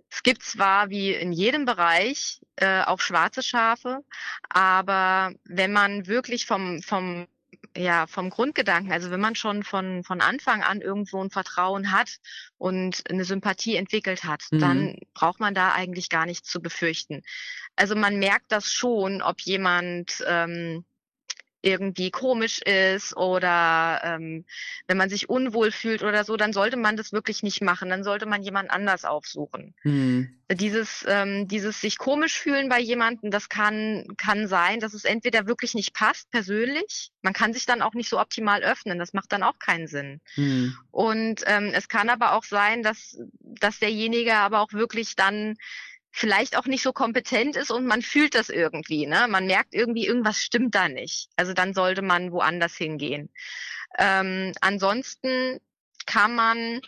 [0.09, 4.05] es gibt zwar wie in jedem Bereich äh, auch schwarze Schafe,
[4.49, 7.27] aber wenn man wirklich vom, vom
[7.77, 12.17] ja, vom Grundgedanken, also wenn man schon von, von Anfang an irgendwo ein Vertrauen hat
[12.59, 14.59] und eine Sympathie entwickelt hat, mhm.
[14.59, 17.23] dann braucht man da eigentlich gar nichts zu befürchten.
[17.77, 20.85] Also man merkt das schon, ob jemand ähm,
[21.67, 24.45] irgendwie komisch ist oder ähm,
[24.87, 27.91] wenn man sich unwohl fühlt oder so, dann sollte man das wirklich nicht machen.
[27.91, 29.75] Dann sollte man jemand anders aufsuchen.
[29.83, 30.39] Mhm.
[30.53, 35.49] Dieses, ähm, dieses sich komisch fühlen bei jemandem, das kann, kann sein, dass es entweder
[35.49, 37.11] wirklich nicht passt persönlich.
[37.23, 39.01] Man kann sich dann auch nicht so optimal öffnen.
[39.01, 40.21] Das macht dann auch keinen Sinn.
[40.37, 40.77] Mhm.
[40.93, 45.57] Und ähm, es kann aber auch sein, dass, dass derjenige aber auch wirklich dann
[46.17, 49.27] vielleicht auch nicht so kompetent ist und man fühlt das irgendwie, ne?
[49.29, 51.29] Man merkt irgendwie, irgendwas stimmt da nicht.
[51.37, 53.29] Also dann sollte man woanders hingehen.
[53.99, 55.61] Ähm, ansonsten
[56.07, 56.81] kann man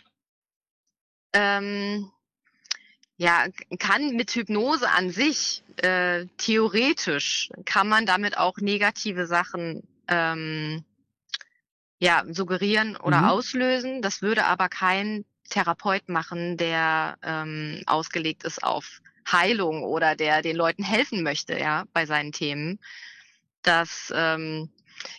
[1.33, 2.11] ähm,
[3.17, 3.45] ja,
[3.77, 10.83] kann mit Hypnose an sich äh, theoretisch kann man damit auch negative Sachen ähm,
[11.99, 13.25] ja, suggerieren oder Mhm.
[13.25, 14.01] auslösen.
[14.01, 19.01] Das würde aber kein Therapeut machen, der ähm, ausgelegt ist auf
[19.31, 22.79] Heilung oder der den Leuten helfen möchte, ja, bei seinen Themen.
[23.61, 24.69] Dass ähm,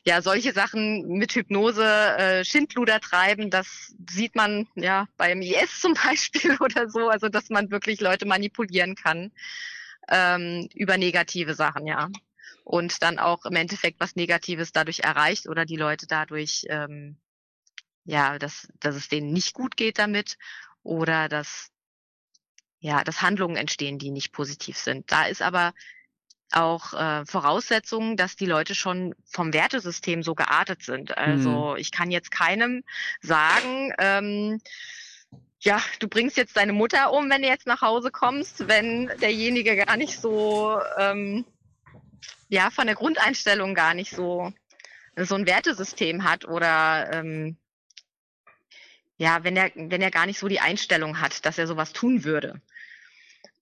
[0.04, 5.94] ja solche Sachen mit Hypnose äh, Schindluder treiben, das sieht man ja beim IS zum
[5.94, 9.32] Beispiel oder so, also dass man wirklich Leute manipulieren kann
[10.08, 12.08] ähm, über negative Sachen, ja.
[12.64, 17.16] Und dann auch im Endeffekt was Negatives dadurch erreicht oder die Leute dadurch, ähm,
[18.04, 20.36] ja, dass, dass es denen nicht gut geht damit
[20.82, 21.70] oder dass,
[22.80, 25.10] ja, dass Handlungen entstehen, die nicht positiv sind.
[25.12, 25.72] Da ist aber
[26.52, 31.16] auch äh, Voraussetzung, dass die Leute schon vom Wertesystem so geartet sind.
[31.16, 32.82] Also ich kann jetzt keinem
[33.20, 34.60] sagen, ähm,
[35.60, 39.76] ja, du bringst jetzt deine Mutter um, wenn du jetzt nach Hause kommst, wenn derjenige
[39.76, 41.44] gar nicht so, ähm,
[42.48, 44.52] ja, von der Grundeinstellung gar nicht so
[45.16, 47.56] so ein Wertesystem hat oder ähm,
[49.20, 52.24] ja, wenn er wenn er gar nicht so die Einstellung hat, dass er sowas tun
[52.24, 52.62] würde.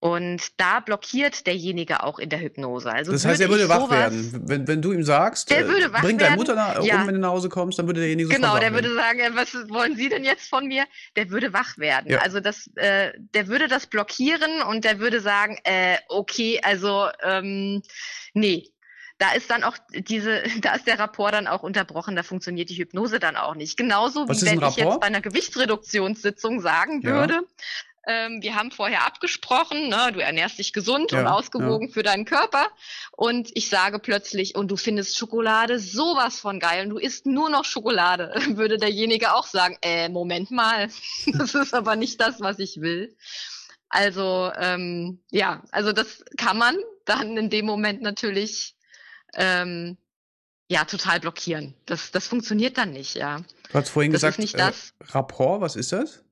[0.00, 2.88] Und da blockiert derjenige auch in der Hypnose.
[2.92, 4.44] Also Das heißt, er würde wach werden.
[4.46, 7.00] Wenn, wenn du ihm sagst, Der äh, würde wach bring deine Mutter nach, ja.
[7.00, 9.52] um, wenn du nach Hause kommst, dann würde derjenige Genau, der würde sagen, äh, was
[9.68, 10.84] wollen Sie denn jetzt von mir?
[11.16, 12.12] Der würde wach werden.
[12.12, 12.18] Ja.
[12.20, 17.82] Also das, äh, der würde das blockieren und der würde sagen, äh, okay, also ähm,
[18.32, 18.70] nee.
[19.18, 22.76] Da ist dann auch diese, da ist der Rapport dann auch unterbrochen, da funktioniert die
[22.76, 23.76] Hypnose dann auch nicht.
[23.76, 27.10] Genauso Was wie wenn ich jetzt bei einer Gewichtsreduktionssitzung sagen Ja.
[27.10, 27.40] würde,
[28.06, 32.24] ähm, wir haben vorher abgesprochen, ne, du ernährst dich gesund und Ja, ausgewogen für deinen
[32.24, 32.66] Körper.
[33.12, 37.50] Und ich sage plötzlich, und du findest Schokolade sowas von geil und du isst nur
[37.50, 40.88] noch Schokolade, würde derjenige auch sagen, äh, Moment mal,
[41.38, 43.14] das ist aber nicht das, was ich will.
[43.90, 48.74] Also, ähm, ja, also das kann man dann in dem Moment natürlich
[49.34, 49.96] ähm,
[50.68, 51.74] ja total blockieren.
[51.86, 53.42] Das, das funktioniert dann nicht, ja.
[53.70, 54.94] Du hast vorhin Das gesagt, äh, das.
[55.00, 56.24] Rapport, was ist das?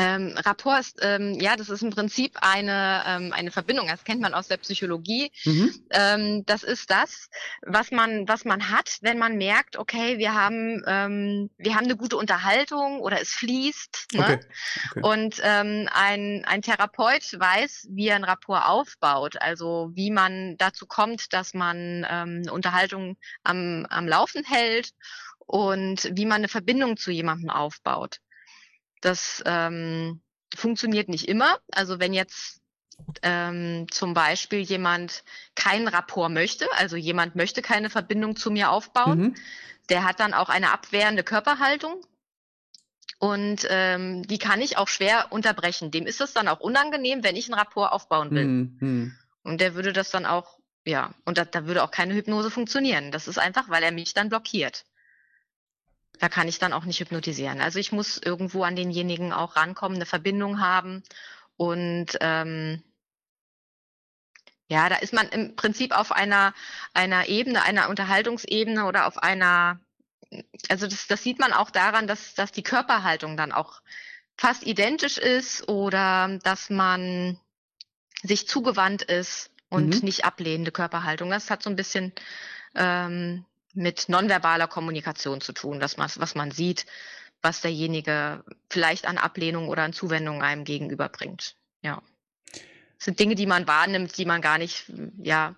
[0.00, 3.86] Ähm, Rapport ist, ähm, ja, das ist im Prinzip eine, ähm, eine Verbindung.
[3.88, 5.30] Das kennt man aus der Psychologie.
[5.44, 5.74] Mhm.
[5.90, 7.28] Ähm, das ist das,
[7.62, 11.96] was man, was man hat, wenn man merkt, okay, wir haben, ähm, wir haben eine
[11.96, 14.06] gute Unterhaltung oder es fließt.
[14.14, 14.22] Ne?
[14.22, 14.40] Okay.
[14.90, 15.00] okay.
[15.02, 20.86] Und ähm, ein, ein Therapeut weiß, wie er ein Rapport aufbaut, also wie man dazu
[20.86, 24.90] kommt, dass man eine Unterhaltung am, am Laufen hält
[25.38, 28.20] und wie man eine Verbindung zu jemandem aufbaut.
[29.00, 30.20] Das ähm,
[30.54, 31.58] funktioniert nicht immer.
[31.72, 32.60] Also wenn jetzt
[33.22, 39.18] ähm, zum Beispiel jemand keinen Rapport möchte, also jemand möchte keine Verbindung zu mir aufbauen,
[39.18, 39.34] Mhm.
[39.88, 42.04] der hat dann auch eine abwehrende Körperhaltung.
[43.18, 45.90] Und ähm, die kann ich auch schwer unterbrechen.
[45.90, 48.46] Dem ist es dann auch unangenehm, wenn ich einen Rapport aufbauen will.
[48.46, 48.76] Mhm.
[48.80, 49.18] Mhm.
[49.42, 53.10] Und der würde das dann auch, ja, und da, da würde auch keine Hypnose funktionieren.
[53.12, 54.84] Das ist einfach, weil er mich dann blockiert.
[56.20, 57.60] Da kann ich dann auch nicht hypnotisieren.
[57.60, 61.02] Also ich muss irgendwo an denjenigen auch rankommen, eine Verbindung haben.
[61.56, 62.82] Und ähm,
[64.68, 66.54] ja, da ist man im Prinzip auf einer,
[66.92, 69.80] einer Ebene, einer Unterhaltungsebene oder auf einer,
[70.68, 73.80] also das, das sieht man auch daran, dass, dass die Körperhaltung dann auch
[74.36, 77.40] fast identisch ist oder dass man
[78.22, 80.04] sich zugewandt ist und Mhm.
[80.04, 81.30] nicht ablehnende Körperhaltung.
[81.30, 82.12] Das hat so ein bisschen
[82.74, 86.86] ähm, mit nonverbaler Kommunikation zu tun, dass man, was man sieht,
[87.42, 91.56] was derjenige vielleicht an Ablehnung oder an Zuwendung einem gegenüberbringt.
[91.82, 92.02] Ja.
[92.52, 95.56] Das sind Dinge, die man wahrnimmt, die man gar nicht, ja,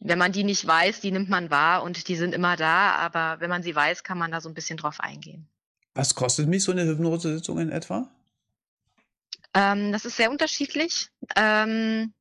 [0.00, 3.40] wenn man die nicht weiß, die nimmt man wahr und die sind immer da, aber
[3.40, 5.46] wenn man sie weiß, kann man da so ein bisschen drauf eingehen.
[5.94, 8.08] Was kostet mich so eine Hypnosesitzung in etwa?
[9.52, 11.08] Ähm, das ist sehr unterschiedlich.
[11.36, 12.12] Ähm,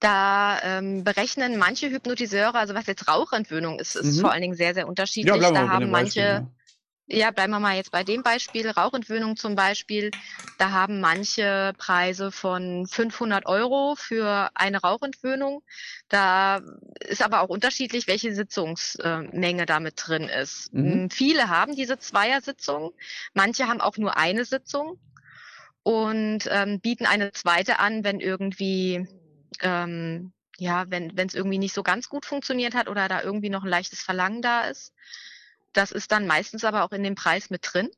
[0.00, 4.20] da ähm, berechnen manche Hypnotiseure, also was jetzt Rauchentwöhnung ist, ist Mhm.
[4.20, 5.34] vor allen Dingen sehr, sehr unterschiedlich.
[5.34, 6.48] wir da haben manche, Beispiel,
[7.08, 7.18] ja.
[7.26, 10.12] ja, bleiben wir mal jetzt bei dem Beispiel, Rauchentwöhnung zum Beispiel,
[10.58, 15.62] da haben manche Preise von 500 Euro für eine Rauchentwöhnung.
[16.08, 16.60] Da
[17.00, 20.72] ist aber auch unterschiedlich, welche Sitzungsmenge da mit drin ist.
[20.72, 20.92] Mhm.
[20.92, 22.92] M, Viele haben diese Zweiersitzung,
[23.34, 25.00] manche haben auch nur eine Sitzung
[25.82, 29.08] und ähm, bieten eine zweite an, wenn irgendwie
[29.60, 33.62] ähm, ja, wenn es irgendwie nicht so ganz gut funktioniert hat oder da irgendwie noch
[33.62, 34.92] ein leichtes Verlangen da ist.
[35.72, 37.88] Das ist dann meistens aber auch in dem Preis mit drin.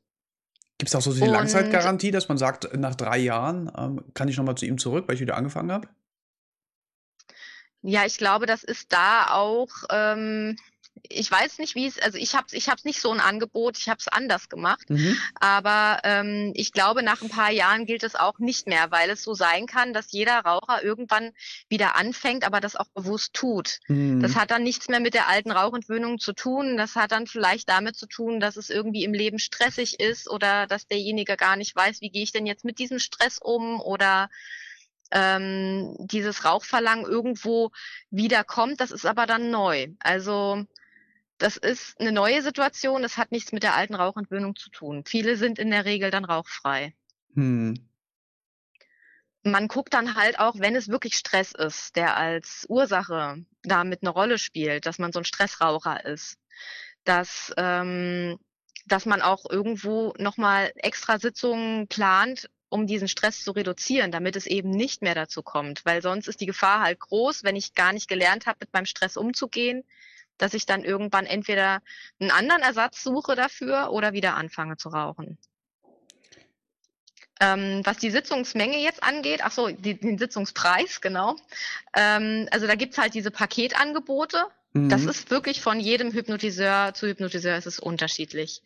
[0.77, 4.27] Gibt es auch so die Und- Langzeitgarantie, dass man sagt, nach drei Jahren ähm, kann
[4.27, 5.87] ich nochmal zu ihm zurück, weil ich wieder angefangen habe?
[7.83, 10.55] Ja, ich glaube, das ist da auch, ähm,
[11.09, 13.89] ich weiß nicht, wie es, also ich habe ich hab's nicht so ein Angebot, ich
[13.89, 15.17] habe es anders gemacht, Mhm.
[15.39, 19.23] aber ähm, ich glaube, nach ein paar Jahren gilt es auch nicht mehr, weil es
[19.23, 21.31] so sein kann, dass jeder Raucher irgendwann
[21.69, 23.79] wieder anfängt, aber das auch bewusst tut.
[23.87, 24.21] Mhm.
[24.21, 26.77] Das hat dann nichts mehr mit der alten Rauchentwöhnung zu tun.
[26.77, 30.67] Das hat dann vielleicht damit zu tun, dass es irgendwie im Leben stressig ist oder
[30.67, 34.29] dass derjenige gar nicht weiß, wie gehe ich denn jetzt mit diesem Stress um oder
[35.11, 37.71] ähm, dieses Rauchverlangen irgendwo
[38.09, 38.79] wiederkommt.
[38.81, 39.87] Das ist aber dann neu.
[39.99, 40.65] Also
[41.37, 43.01] das ist eine neue Situation.
[43.01, 45.03] Das hat nichts mit der alten Rauchentwöhnung zu tun.
[45.05, 46.93] Viele sind in der Regel dann rauchfrei.
[47.33, 47.87] Mhm.
[49.43, 54.11] man guckt dann halt auch, wenn es wirklich Stress ist, der als Ursache damit eine
[54.11, 56.37] Rolle spielt, dass man so ein Stressraucher ist,
[57.05, 58.37] dass, ähm,
[58.85, 64.47] dass man auch irgendwo nochmal extra Sitzungen plant, um diesen Stress zu reduzieren, damit es
[64.47, 65.85] eben nicht mehr dazu kommt.
[65.85, 68.85] Weil sonst ist die Gefahr halt groß, wenn ich gar nicht gelernt habe, mit meinem
[68.85, 69.83] Stress umzugehen,
[70.37, 71.81] dass ich dann irgendwann entweder
[72.19, 75.37] einen anderen Ersatz suche dafür oder wieder anfange zu rauchen.
[77.41, 81.35] Ähm, was die Sitzungsmenge jetzt angeht, ach so, die, den Sitzungspreis, genau.
[81.95, 84.45] Ähm, also da gibt's halt diese Paketangebote.
[84.73, 85.09] Das Mhm.
[85.09, 88.61] ist wirklich von jedem Hypnotiseur zu Hypnotiseur ist es unterschiedlich.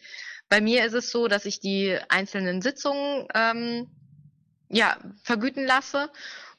[0.49, 3.87] Bei mir ist es so, dass ich die einzelnen Sitzungen ähm,
[4.69, 6.09] ja, vergüten lasse.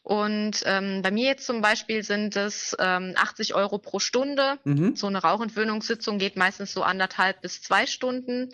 [0.03, 4.59] Und ähm, bei mir jetzt zum Beispiel sind es ähm, 80 Euro pro Stunde.
[4.65, 4.95] Mhm.
[4.95, 8.51] So eine Rauchentwöhnungssitzung geht meistens so anderthalb bis zwei Stunden.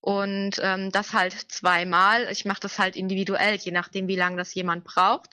[0.00, 2.28] Und ähm, das halt zweimal.
[2.30, 5.30] Ich mache das halt individuell, je nachdem, wie lange das jemand braucht.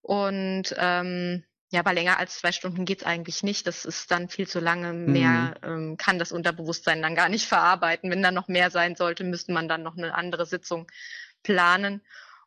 [0.00, 1.44] Und ähm,
[1.76, 3.66] ja, bei länger als zwei Stunden geht's eigentlich nicht.
[3.66, 4.94] Das ist dann viel zu lange.
[4.94, 8.10] Mehr ähm, kann das Unterbewusstsein dann gar nicht verarbeiten.
[8.10, 10.86] Wenn da noch mehr sein sollte, müsste man dann noch eine andere Sitzung
[11.42, 12.00] planen.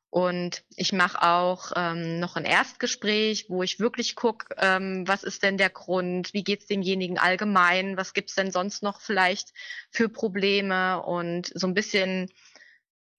[0.10, 5.44] Und ich mache auch ähm, noch ein Erstgespräch, wo ich wirklich gucke, ähm, was ist
[5.44, 9.54] denn der Grund, wie geht's demjenigen allgemein, was gibt's denn sonst noch vielleicht
[9.92, 12.32] für Probleme und so ein bisschen,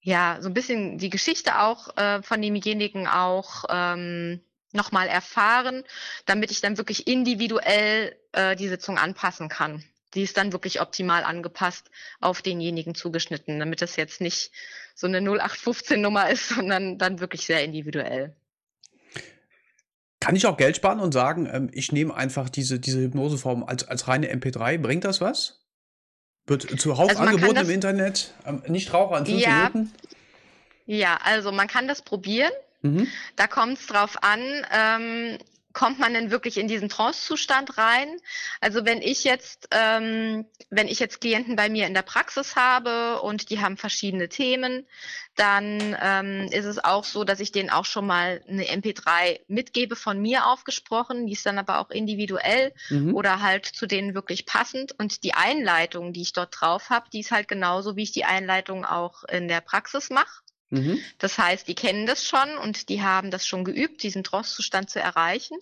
[0.00, 4.40] ja, so ein bisschen die Geschichte auch äh, von demjenigen auch ähm,
[4.72, 5.84] nochmal erfahren,
[6.26, 9.84] damit ich dann wirklich individuell äh, die Sitzung anpassen kann.
[10.14, 14.50] Die ist dann wirklich optimal angepasst auf denjenigen zugeschnitten, damit das jetzt nicht
[14.94, 18.34] so eine 0815-Nummer ist, sondern dann wirklich sehr individuell.
[20.20, 23.88] Kann ich auch Geld sparen und sagen, ähm, ich nehme einfach diese, diese Hypnoseform als,
[23.88, 24.78] als reine MP3?
[24.78, 25.60] Bringt das was?
[26.46, 28.34] Wird zuhauf Also angeboten im Internet.
[28.44, 29.70] Ähm, Nichtraucher in fünf Ja.
[29.72, 29.92] Minuten?
[30.84, 32.50] Ja, also man kann das probieren.
[32.82, 33.06] Mhm.
[33.36, 34.40] Da kommt es drauf an,
[34.72, 35.38] ähm,
[35.72, 38.08] kommt man denn wirklich in diesen Trance-Zustand rein?
[38.60, 43.20] Also wenn ich jetzt, ähm, wenn ich jetzt Klienten bei mir in der Praxis habe
[43.22, 44.86] und die haben verschiedene Themen,
[45.36, 49.94] dann ähm, ist es auch so, dass ich denen auch schon mal eine MP3 mitgebe
[49.94, 53.14] von mir aufgesprochen, die ist dann aber auch individuell Mhm.
[53.14, 54.98] oder halt zu denen wirklich passend.
[54.98, 58.24] Und die Einleitung, die ich dort drauf habe, die ist halt genauso, wie ich die
[58.24, 60.42] Einleitung auch in der Praxis mache.
[60.70, 61.00] Mhm.
[61.18, 65.00] Das heißt, die kennen das schon und die haben das schon geübt, diesen Trance-Zustand zu
[65.00, 65.58] erreichen.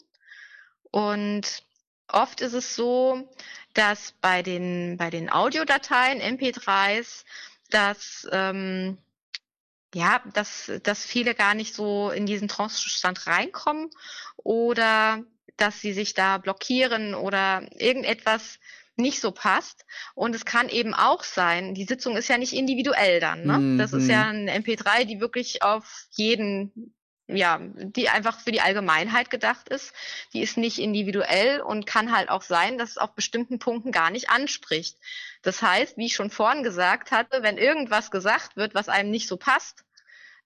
[0.90, 1.62] Und
[2.08, 3.28] oft ist es so,
[3.74, 7.24] dass bei den, bei den Audiodateien, MP3s,
[7.70, 8.98] dass, ähm,
[9.94, 13.90] ja, dass, dass viele gar nicht so in diesen Trance-Zustand reinkommen
[14.36, 15.24] oder
[15.56, 18.58] dass sie sich da blockieren oder irgendetwas
[18.98, 19.84] nicht so passt.
[20.14, 23.44] Und es kann eben auch sein, die Sitzung ist ja nicht individuell dann.
[23.44, 23.76] Ne?
[23.78, 24.10] Das ist Mhm.
[24.10, 26.94] ja eine MP3, die wirklich auf jeden,
[27.28, 29.92] ja, die einfach für die Allgemeinheit gedacht ist.
[30.32, 34.10] Die ist nicht individuell und kann halt auch sein, dass es auf bestimmten Punkten gar
[34.10, 34.96] nicht anspricht.
[35.42, 39.28] Das heißt, wie ich schon vorhin gesagt hatte, wenn irgendwas gesagt wird, was einem nicht
[39.28, 39.84] so passt,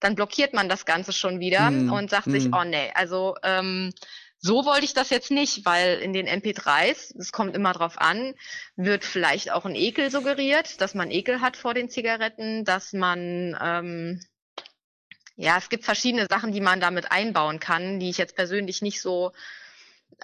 [0.00, 1.92] dann blockiert man das Ganze schon wieder Mhm.
[1.92, 2.54] und sagt sich, Mhm.
[2.54, 3.92] oh nee, also ähm,
[4.44, 8.34] so wollte ich das jetzt nicht, weil in den MP3s, es kommt immer drauf an,
[8.74, 13.56] wird vielleicht auch ein Ekel suggeriert, dass man Ekel hat vor den Zigaretten, dass man,
[13.62, 14.20] ähm,
[15.36, 19.00] ja, es gibt verschiedene Sachen, die man damit einbauen kann, die ich jetzt persönlich nicht
[19.00, 19.30] so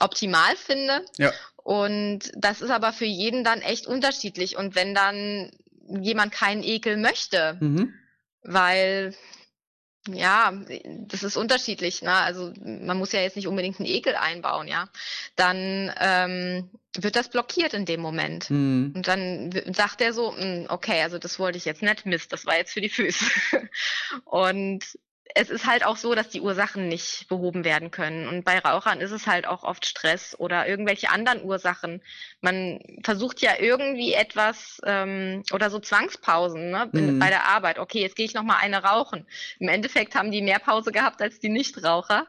[0.01, 1.05] optimal finde.
[1.17, 1.33] Ja.
[1.57, 4.57] Und das ist aber für jeden dann echt unterschiedlich.
[4.57, 5.53] Und wenn dann
[5.87, 7.95] jemand keinen Ekel möchte, Mhm.
[8.43, 9.15] weil
[10.07, 10.53] ja,
[10.85, 12.13] das ist unterschiedlich, ne?
[12.13, 14.89] Also man muss ja jetzt nicht unbedingt einen Ekel einbauen, ja.
[15.37, 18.51] Dann ähm, wird das blockiert in dem Moment.
[18.51, 18.93] Mhm.
[18.97, 22.47] Und dann sagt er so, "Mm, okay, also das wollte ich jetzt nicht, Mist, das
[22.47, 23.25] war jetzt für die Füße.
[24.25, 24.85] Und
[25.35, 28.29] es ist halt auch so, dass die Ursachen nicht behoben werden können.
[28.29, 32.03] Und bei Rauchern ist es halt auch oft Stress oder irgendwelche anderen Ursachen.
[32.41, 37.19] Man versucht ja irgendwie etwas ähm, oder so Zwangspausen ne, Mhm.
[37.19, 37.79] bei der Arbeit.
[37.79, 39.27] Okay, jetzt gehe ich noch mal eine rauchen.
[39.59, 42.27] Im Endeffekt haben die mehr Pause gehabt als die Nichtraucher.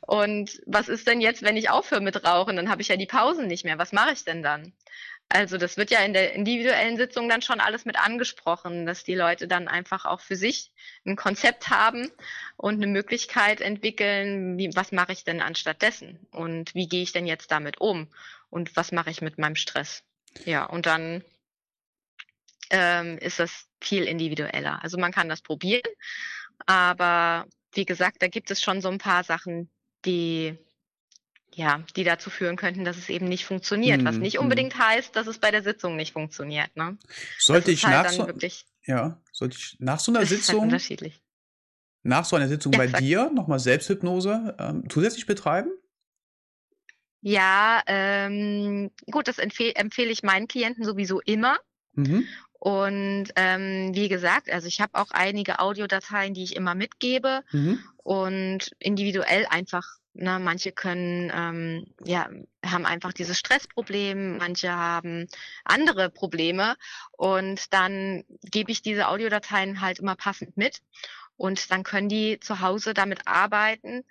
[0.00, 2.56] Und was ist denn jetzt, wenn ich aufhöre mit Rauchen?
[2.56, 3.78] Dann habe ich ja die Pausen nicht mehr.
[3.78, 4.72] Was mache ich denn dann?
[5.34, 9.14] Also das wird ja in der individuellen Sitzung dann schon alles mit angesprochen, dass die
[9.14, 10.72] Leute dann einfach auch für sich
[11.06, 12.10] ein Konzept haben
[12.58, 17.12] und eine Möglichkeit entwickeln, wie, was mache ich denn anstatt dessen und wie gehe ich
[17.12, 18.08] denn jetzt damit um
[18.50, 20.04] und was mache ich mit meinem Stress.
[20.44, 21.24] Ja, und dann
[22.68, 24.82] ähm, ist das viel individueller.
[24.82, 25.90] Also man kann das probieren,
[26.66, 29.70] aber wie gesagt, da gibt es schon so ein paar Sachen,
[30.04, 30.58] die
[31.54, 34.42] ja, die dazu führen könnten, dass es eben nicht funktioniert, mm, was nicht mm.
[34.42, 34.78] unbedingt mm.
[34.78, 36.74] heißt, dass es bei der Sitzung nicht funktioniert.
[36.76, 36.96] Ne?
[37.38, 38.48] Sollte ich halt nach so,
[38.84, 41.22] ja, sollte ich nach so einer halt Sitzung halt unterschiedlich.
[42.02, 43.00] nach so einer Sitzung ja, bei sag.
[43.00, 45.70] dir nochmal Selbsthypnose ähm, zusätzlich betreiben?
[47.20, 51.56] Ja, ähm, gut, das empfehle, empfehle ich meinen Klienten sowieso immer.
[51.92, 52.26] Mhm.
[52.52, 57.80] Und ähm, wie gesagt, also ich habe auch einige Audiodateien, die ich immer mitgebe mhm.
[57.96, 59.98] und individuell einfach.
[60.14, 62.28] Ne, manche können, ähm, ja,
[62.64, 65.26] haben einfach dieses Stressproblem, manche haben
[65.64, 66.76] andere Probleme
[67.12, 70.82] und dann gebe ich diese Audiodateien halt immer passend mit
[71.36, 74.04] und dann können die zu Hause damit arbeiten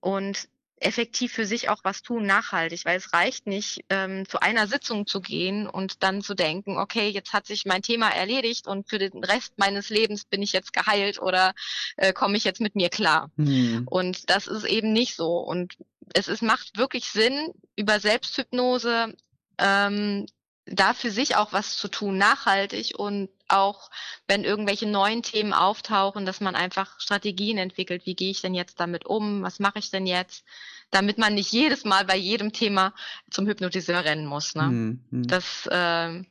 [0.00, 0.48] und
[0.80, 5.06] effektiv für sich auch was tun, nachhaltig, weil es reicht nicht, ähm, zu einer Sitzung
[5.06, 8.98] zu gehen und dann zu denken, okay, jetzt hat sich mein Thema erledigt und für
[8.98, 11.54] den Rest meines Lebens bin ich jetzt geheilt oder
[11.96, 13.30] äh, komme ich jetzt mit mir klar.
[13.36, 13.86] Mhm.
[13.88, 15.38] Und das ist eben nicht so.
[15.38, 15.74] Und
[16.14, 19.14] es ist, macht wirklich Sinn, über Selbsthypnose
[19.58, 20.26] ähm,
[20.70, 23.90] da für sich auch was zu tun, nachhaltig und auch
[24.26, 28.04] wenn irgendwelche neuen Themen auftauchen, dass man einfach Strategien entwickelt.
[28.06, 29.42] Wie gehe ich denn jetzt damit um?
[29.42, 30.44] Was mache ich denn jetzt?
[30.90, 32.94] Damit man nicht jedes Mal bei jedem Thema
[33.30, 34.54] zum Hypnotiseur rennen muss.
[34.54, 34.62] Ne?
[34.62, 35.26] Mhm.
[35.26, 36.22] Das äh,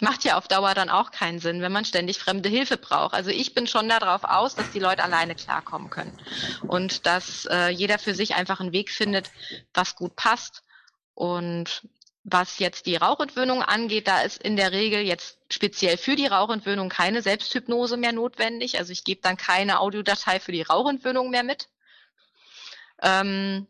[0.00, 3.14] macht ja auf Dauer dann auch keinen Sinn, wenn man ständig fremde Hilfe braucht.
[3.14, 6.16] Also ich bin schon darauf aus, dass die Leute alleine klarkommen können
[6.62, 9.30] und dass äh, jeder für sich einfach einen Weg findet,
[9.72, 10.62] was gut passt.
[11.14, 11.82] Und
[12.24, 16.88] was jetzt die Rauchentwöhnung angeht, da ist in der Regel jetzt speziell für die Rauchentwöhnung
[16.88, 18.78] keine Selbsthypnose mehr notwendig.
[18.78, 21.68] Also ich gebe dann keine Audiodatei für die Rauchentwöhnung mehr mit.
[23.02, 23.66] Ähm,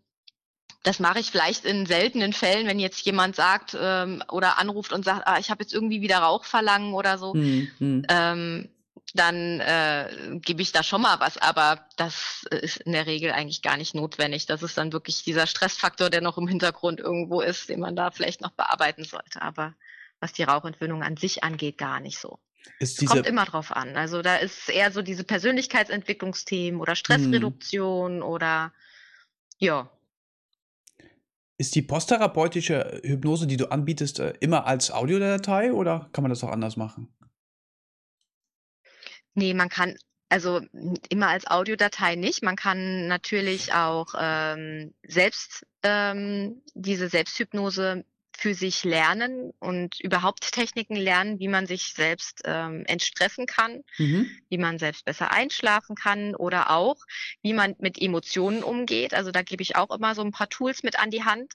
[0.85, 5.05] das mache ich vielleicht in seltenen Fällen, wenn jetzt jemand sagt ähm, oder anruft und
[5.05, 7.35] sagt, ah, ich habe jetzt irgendwie wieder Rauchverlangen oder so.
[7.35, 8.07] Mhm.
[8.09, 8.69] Ähm,
[9.15, 13.63] dann äh, gebe ich da schon mal was, aber das ist in der Regel eigentlich
[13.63, 14.47] gar nicht notwendig.
[14.47, 18.11] Das ist dann wirklich dieser Stressfaktor, der noch im Hintergrund irgendwo ist, den man da
[18.11, 19.41] vielleicht noch bearbeiten sollte.
[19.41, 19.75] Aber
[20.19, 22.41] was die Rauchentwöhnung an sich angeht, gar nicht so.
[22.81, 23.07] Diese...
[23.07, 23.97] Kommt immer drauf an.
[23.97, 28.23] Also da ist eher so diese Persönlichkeitsentwicklungsthemen oder Stressreduktion hm.
[28.23, 28.73] oder
[29.59, 29.91] ja.
[31.57, 36.43] Ist die posttherapeutische Hypnose, die du anbietest, äh, immer als Audiodatei oder kann man das
[36.43, 37.15] auch anders machen?
[39.35, 39.97] Nee, man kann
[40.29, 40.61] also
[41.09, 42.43] immer als Audiodatei nicht.
[42.43, 48.05] Man kann natürlich auch ähm, selbst ähm, diese Selbsthypnose
[48.37, 54.29] für sich lernen und überhaupt Techniken lernen, wie man sich selbst ähm, entstressen kann, mhm.
[54.49, 56.97] wie man selbst besser einschlafen kann oder auch,
[57.43, 59.15] wie man mit Emotionen umgeht.
[59.15, 61.53] Also da gebe ich auch immer so ein paar Tools mit an die Hand,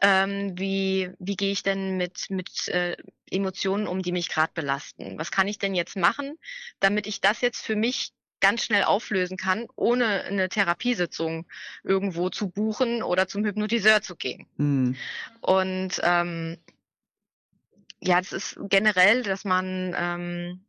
[0.00, 2.96] ähm, wie, wie gehe ich denn mit, mit äh,
[3.30, 5.18] Emotionen um, die mich gerade belasten?
[5.18, 6.38] Was kann ich denn jetzt machen,
[6.80, 11.46] damit ich das jetzt für mich ganz schnell auflösen kann, ohne eine Therapiesitzung
[11.84, 14.46] irgendwo zu buchen oder zum Hypnotiseur zu gehen.
[14.56, 14.96] Mhm.
[15.40, 16.58] Und ähm,
[18.00, 20.64] ja, das ist generell, dass man ähm,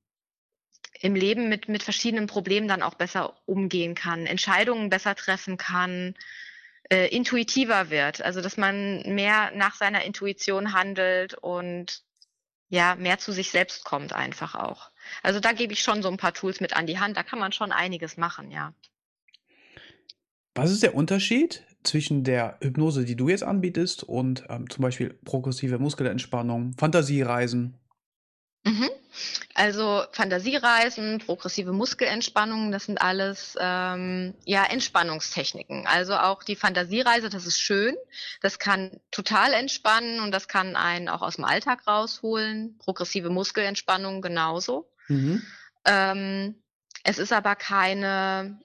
[1.01, 6.13] im Leben mit, mit verschiedenen Problemen dann auch besser umgehen kann, Entscheidungen besser treffen kann,
[6.89, 8.21] äh, intuitiver wird.
[8.21, 12.03] Also dass man mehr nach seiner Intuition handelt und
[12.69, 14.89] ja, mehr zu sich selbst kommt einfach auch.
[15.21, 17.15] Also da gebe ich schon so ein paar Tools mit an die Hand.
[17.17, 18.73] Da kann man schon einiges machen, ja.
[20.55, 25.13] Was ist der Unterschied zwischen der Hypnose, die du jetzt anbietest, und ähm, zum Beispiel
[25.25, 27.77] progressive Muskelentspannung, Fantasiereisen?
[28.63, 28.89] Mhm.
[29.53, 35.85] Also Fantasiereisen, progressive Muskelentspannung, das sind alles ähm, ja Entspannungstechniken.
[35.85, 37.95] Also auch die Fantasiereise, das ist schön,
[38.41, 42.77] das kann total entspannen und das kann einen auch aus dem Alltag rausholen.
[42.79, 44.89] Progressive Muskelentspannung genauso.
[45.09, 45.43] Mhm.
[45.85, 46.55] Ähm,
[47.03, 48.59] es ist aber keine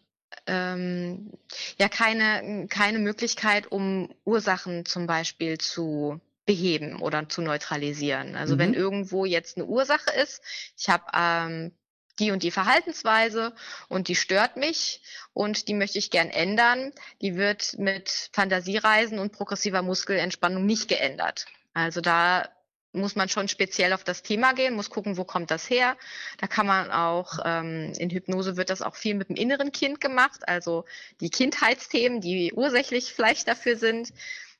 [0.46, 1.32] ähm,
[1.76, 8.34] ja keine keine Möglichkeit, um Ursachen zum Beispiel zu beheben oder zu neutralisieren.
[8.34, 8.58] Also mhm.
[8.58, 10.40] wenn irgendwo jetzt eine Ursache ist,
[10.78, 11.72] ich habe ähm,
[12.18, 13.52] die und die Verhaltensweise
[13.88, 15.02] und die stört mich
[15.34, 21.44] und die möchte ich gern ändern, die wird mit Fantasiereisen und progressiver Muskelentspannung nicht geändert.
[21.74, 22.48] Also da
[22.92, 25.98] muss man schon speziell auf das Thema gehen, muss gucken, wo kommt das her.
[26.38, 30.00] Da kann man auch, ähm, in Hypnose wird das auch viel mit dem inneren Kind
[30.00, 30.86] gemacht, also
[31.20, 34.14] die Kindheitsthemen, die ursächlich vielleicht dafür sind,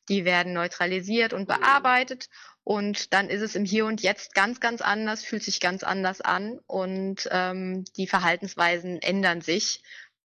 [0.09, 2.29] die werden neutralisiert und bearbeitet
[2.69, 6.21] Und dann ist es im Hier und Jetzt ganz, ganz anders, fühlt sich ganz anders
[6.21, 9.83] an und ähm, die Verhaltensweisen ändern sich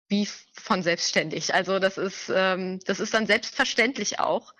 [0.10, 1.54] wie von selbstständig.
[1.54, 4.54] Also das ist, ähm, das ist dann selbstverständlich auch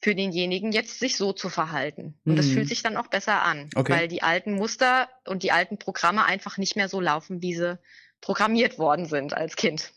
[0.00, 2.16] für denjenigen, jetzt sich so zu verhalten.
[2.24, 2.36] Und mhm.
[2.36, 3.92] das fühlt sich dann auch besser an, okay.
[3.92, 7.80] weil die alten Muster und die alten Programme einfach nicht mehr so laufen, wie sie
[8.20, 9.92] programmiert worden sind als Kind.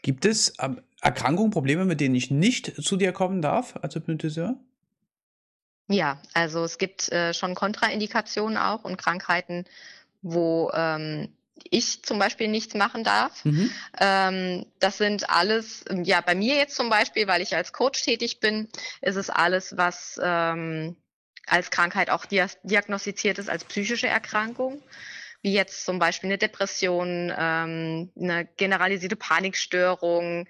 [0.00, 0.54] Gibt es
[1.00, 4.56] Erkrankungen, Probleme, mit denen ich nicht zu dir kommen darf als Hypnotiseur?
[5.88, 9.64] Ja, also es gibt äh, schon Kontraindikationen auch und Krankheiten,
[10.20, 11.32] wo ähm,
[11.70, 13.44] ich zum Beispiel nichts machen darf.
[13.44, 13.70] Mhm.
[13.98, 18.40] Ähm, das sind alles, ja, bei mir jetzt zum Beispiel, weil ich als Coach tätig
[18.40, 18.68] bin,
[19.00, 20.96] ist es alles, was ähm,
[21.46, 24.82] als Krankheit auch diagnostiziert ist, als psychische Erkrankung
[25.42, 30.48] wie jetzt zum Beispiel eine Depression, ähm, eine generalisierte Panikstörung,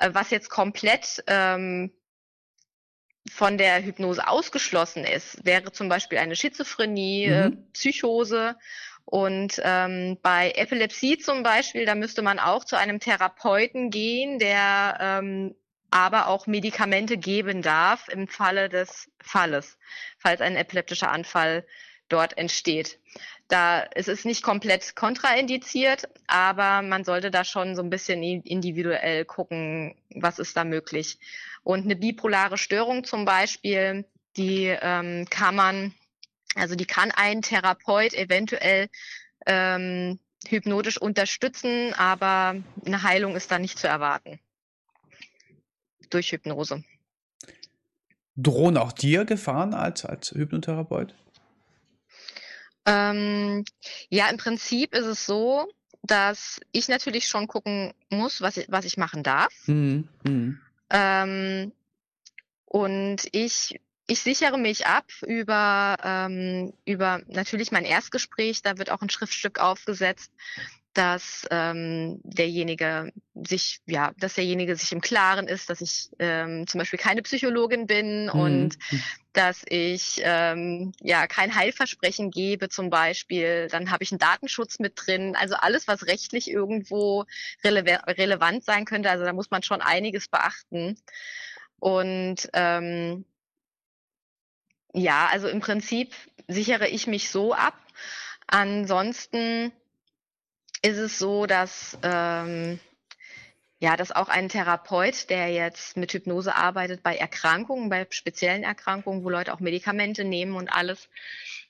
[0.00, 1.92] was jetzt komplett ähm,
[3.30, 7.52] von der Hypnose ausgeschlossen ist, wäre zum Beispiel eine Schizophrenie, äh, mhm.
[7.52, 8.56] äh, Psychose.
[9.04, 14.98] Und ähm, bei Epilepsie zum Beispiel, da müsste man auch zu einem Therapeuten gehen, der
[15.00, 15.54] ähm,
[15.90, 19.78] aber auch Medikamente geben darf im Falle des Falles,
[20.18, 21.66] falls ein epileptischer Anfall
[22.08, 22.98] dort entsteht.
[23.48, 29.24] Da es ist nicht komplett kontraindiziert, aber man sollte da schon so ein bisschen individuell
[29.24, 31.18] gucken, was ist da möglich.
[31.62, 34.04] Und eine bipolare Störung zum Beispiel,
[34.36, 35.94] die ähm, kann man,
[36.54, 38.88] also die kann ein Therapeut eventuell
[39.46, 44.38] ähm, hypnotisch unterstützen, aber eine Heilung ist da nicht zu erwarten
[46.10, 46.84] durch Hypnose.
[48.36, 51.14] Drohen auch dir Gefahren als, als Hypnotherapeut?
[52.88, 53.64] Ähm,
[54.08, 55.68] ja, im Prinzip ist es so,
[56.02, 59.52] dass ich natürlich schon gucken muss, was ich, was ich machen darf.
[59.66, 60.08] Mhm.
[60.24, 60.60] Mhm.
[60.90, 61.72] Ähm,
[62.64, 68.62] und ich, ich sichere mich ab über, ähm, über natürlich mein Erstgespräch.
[68.62, 70.32] Da wird auch ein Schriftstück aufgesetzt,
[70.98, 76.80] dass ähm, derjenige sich, ja, dass derjenige sich im Klaren ist, dass ich ähm, zum
[76.80, 78.30] Beispiel keine Psychologin bin mhm.
[78.30, 78.78] und
[79.32, 83.68] dass ich ähm, ja kein Heilversprechen gebe zum Beispiel.
[83.70, 85.36] Dann habe ich einen Datenschutz mit drin.
[85.36, 87.26] Also alles, was rechtlich irgendwo
[87.62, 89.08] rele relevant sein könnte.
[89.08, 90.98] Also da muss man schon einiges beachten.
[91.78, 93.24] Und ähm,
[94.94, 96.12] ja, also im Prinzip
[96.48, 97.78] sichere ich mich so ab.
[98.48, 99.70] Ansonsten
[100.82, 102.78] ist es so, dass ähm,
[103.80, 109.22] ja, dass auch ein Therapeut, der jetzt mit Hypnose arbeitet bei Erkrankungen, bei speziellen Erkrankungen,
[109.22, 111.08] wo Leute auch Medikamente nehmen und alles,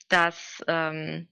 [0.07, 1.27] dass, ähm,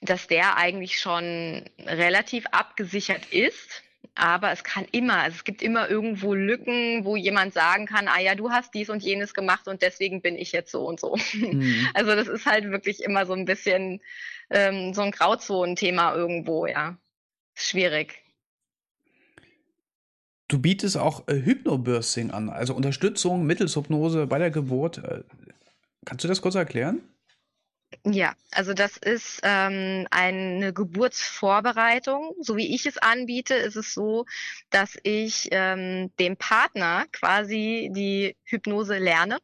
[0.00, 3.82] dass der eigentlich schon relativ abgesichert ist.
[4.14, 8.20] Aber es kann immer, also es gibt immer irgendwo Lücken, wo jemand sagen kann, ah
[8.20, 11.16] ja, du hast dies und jenes gemacht und deswegen bin ich jetzt so und so.
[11.34, 11.88] Mhm.
[11.94, 14.00] Also das ist halt wirklich immer so ein bisschen
[14.50, 16.98] ähm, so ein Grauzonenthema irgendwo, ja.
[17.54, 18.22] Schwierig.
[20.48, 24.98] Du bietest auch äh, Hypnobirthing an, also Unterstützung mittels Hypnose bei der Geburt.
[24.98, 25.22] Äh,
[26.04, 27.02] kannst du das kurz erklären?
[28.04, 32.34] Ja, also das ist ähm, eine Geburtsvorbereitung.
[32.40, 34.24] So wie ich es anbiete, ist es so,
[34.70, 39.38] dass ich ähm, dem Partner quasi die Hypnose lerne.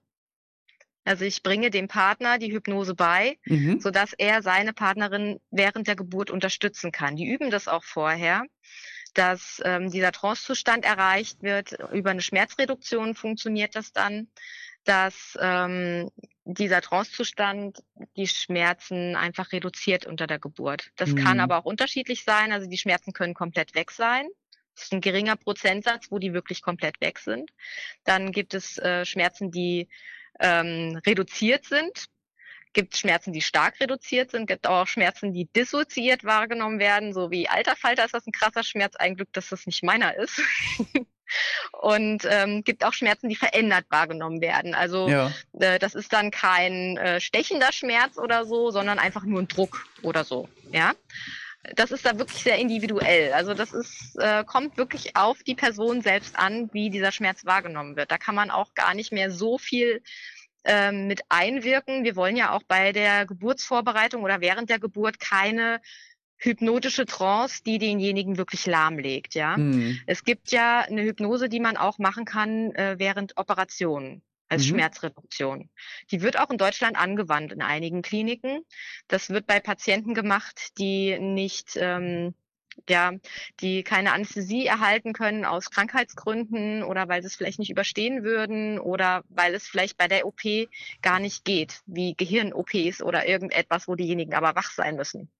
[1.04, 3.80] Also ich bringe dem Partner die Hypnose bei, mhm.
[3.80, 7.16] sodass er seine Partnerin während der Geburt unterstützen kann.
[7.16, 8.44] Die üben das auch vorher,
[9.12, 11.76] dass ähm, dieser Trancezustand erreicht wird.
[11.92, 14.28] Über eine Schmerzreduktion funktioniert das dann,
[14.84, 16.10] dass ähm,
[16.44, 17.82] dieser Trancezustand
[18.16, 20.90] die Schmerzen einfach reduziert unter der Geburt.
[20.96, 21.16] Das mhm.
[21.16, 22.52] kann aber auch unterschiedlich sein.
[22.52, 24.26] Also die Schmerzen können komplett weg sein.
[24.74, 27.50] Das ist ein geringer Prozentsatz, wo die wirklich komplett weg sind.
[28.04, 29.88] Dann gibt es äh, Schmerzen, die
[30.40, 32.06] ähm, reduziert sind.
[32.72, 37.48] Gibt Schmerzen, die stark reduziert sind, gibt auch Schmerzen, die dissoziiert wahrgenommen werden, so wie
[37.48, 38.96] Alterfalter ist das ein krasser Schmerz.
[38.96, 40.42] Ein Glück, dass das nicht meiner ist.
[41.72, 44.74] und ähm, gibt auch Schmerzen, die verändert wahrgenommen werden.
[44.74, 45.32] Also ja.
[45.58, 49.86] äh, das ist dann kein äh, stechender Schmerz oder so, sondern einfach nur ein Druck
[50.02, 50.48] oder so.
[50.70, 50.92] Ja
[51.74, 53.32] das ist da wirklich sehr individuell.
[53.32, 57.96] Also das ist, äh, kommt wirklich auf die Person selbst an, wie dieser Schmerz wahrgenommen
[57.96, 58.10] wird.
[58.10, 60.02] Da kann man auch gar nicht mehr so viel
[60.64, 62.04] ähm, mit einwirken.
[62.04, 65.80] Wir wollen ja auch bei der Geburtsvorbereitung oder während der Geburt keine
[66.44, 69.34] hypnotische Trance, die denjenigen wirklich lahmlegt.
[69.34, 69.98] Ja, mhm.
[70.06, 74.68] es gibt ja eine Hypnose, die man auch machen kann äh, während Operationen als mhm.
[74.68, 75.70] Schmerzreduktion.
[76.10, 78.60] Die wird auch in Deutschland angewandt in einigen Kliniken.
[79.08, 82.34] Das wird bei Patienten gemacht, die nicht ähm,
[82.88, 83.12] ja,
[83.60, 88.78] die keine Anästhesie erhalten können aus Krankheitsgründen oder weil sie es vielleicht nicht überstehen würden
[88.78, 90.42] oder weil es vielleicht bei der OP
[91.02, 95.30] gar nicht geht, wie Gehirn-OPs oder irgendetwas, wo diejenigen aber wach sein müssen.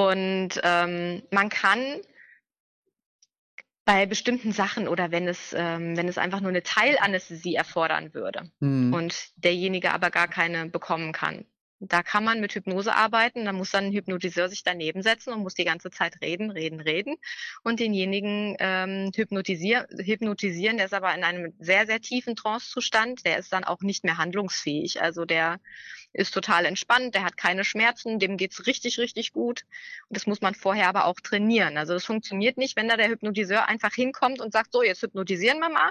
[0.00, 2.00] Und ähm, man kann
[3.84, 8.50] bei bestimmten Sachen oder wenn es, ähm, wenn es einfach nur eine Teilanästhesie erfordern würde
[8.60, 8.94] mhm.
[8.94, 11.44] und derjenige aber gar keine bekommen kann,
[11.80, 13.44] da kann man mit Hypnose arbeiten.
[13.44, 16.80] Da muss dann ein Hypnotiseur sich daneben setzen und muss die ganze Zeit reden, reden,
[16.80, 17.16] reden
[17.62, 20.78] und denjenigen ähm, hypnotisier hypnotisieren.
[20.78, 23.26] Der ist aber in einem sehr, sehr tiefen Trancezustand.
[23.26, 25.02] Der ist dann auch nicht mehr handlungsfähig.
[25.02, 25.58] Also der
[26.12, 29.62] ist total entspannt, der hat keine Schmerzen, dem geht's richtig, richtig gut.
[30.08, 31.76] Und das muss man vorher aber auch trainieren.
[31.76, 35.58] Also das funktioniert nicht, wenn da der Hypnotiseur einfach hinkommt und sagt, so, jetzt hypnotisieren
[35.60, 35.90] wir mal.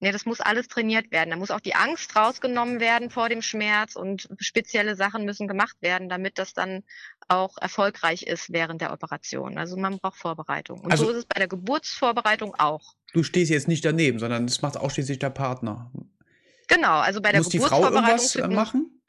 [0.00, 1.30] Nee, das muss alles trainiert werden.
[1.30, 5.76] Da muss auch die Angst rausgenommen werden vor dem Schmerz und spezielle Sachen müssen gemacht
[5.80, 6.82] werden, damit das dann
[7.28, 9.58] auch erfolgreich ist während der Operation.
[9.58, 10.80] Also man braucht Vorbereitung.
[10.80, 12.96] Und also, so ist es bei der Geburtsvorbereitung auch.
[13.12, 15.92] Du stehst jetzt nicht daneben, sondern das macht ausschließlich der Partner.
[16.66, 18.12] Genau, also bei der muss Geburtsvorbereitung.
[18.12, 19.01] Muss die Frau irgendwas machen?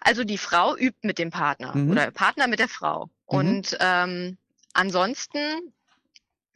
[0.00, 1.90] Also die Frau übt mit dem Partner mhm.
[1.90, 3.06] oder Partner mit der Frau.
[3.06, 3.10] Mhm.
[3.26, 4.38] Und ähm,
[4.72, 5.38] ansonsten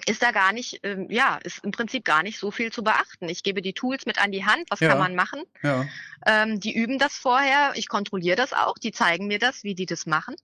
[0.07, 3.29] ist da gar nicht, ähm, ja, ist im Prinzip gar nicht so viel zu beachten.
[3.29, 4.89] Ich gebe die Tools mit an die Hand, was ja.
[4.89, 5.43] kann man machen?
[5.63, 5.87] Ja.
[6.27, 9.87] Ähm, die üben das vorher, ich kontrolliere das auch, die zeigen mir das, wie die
[9.87, 10.35] das machen.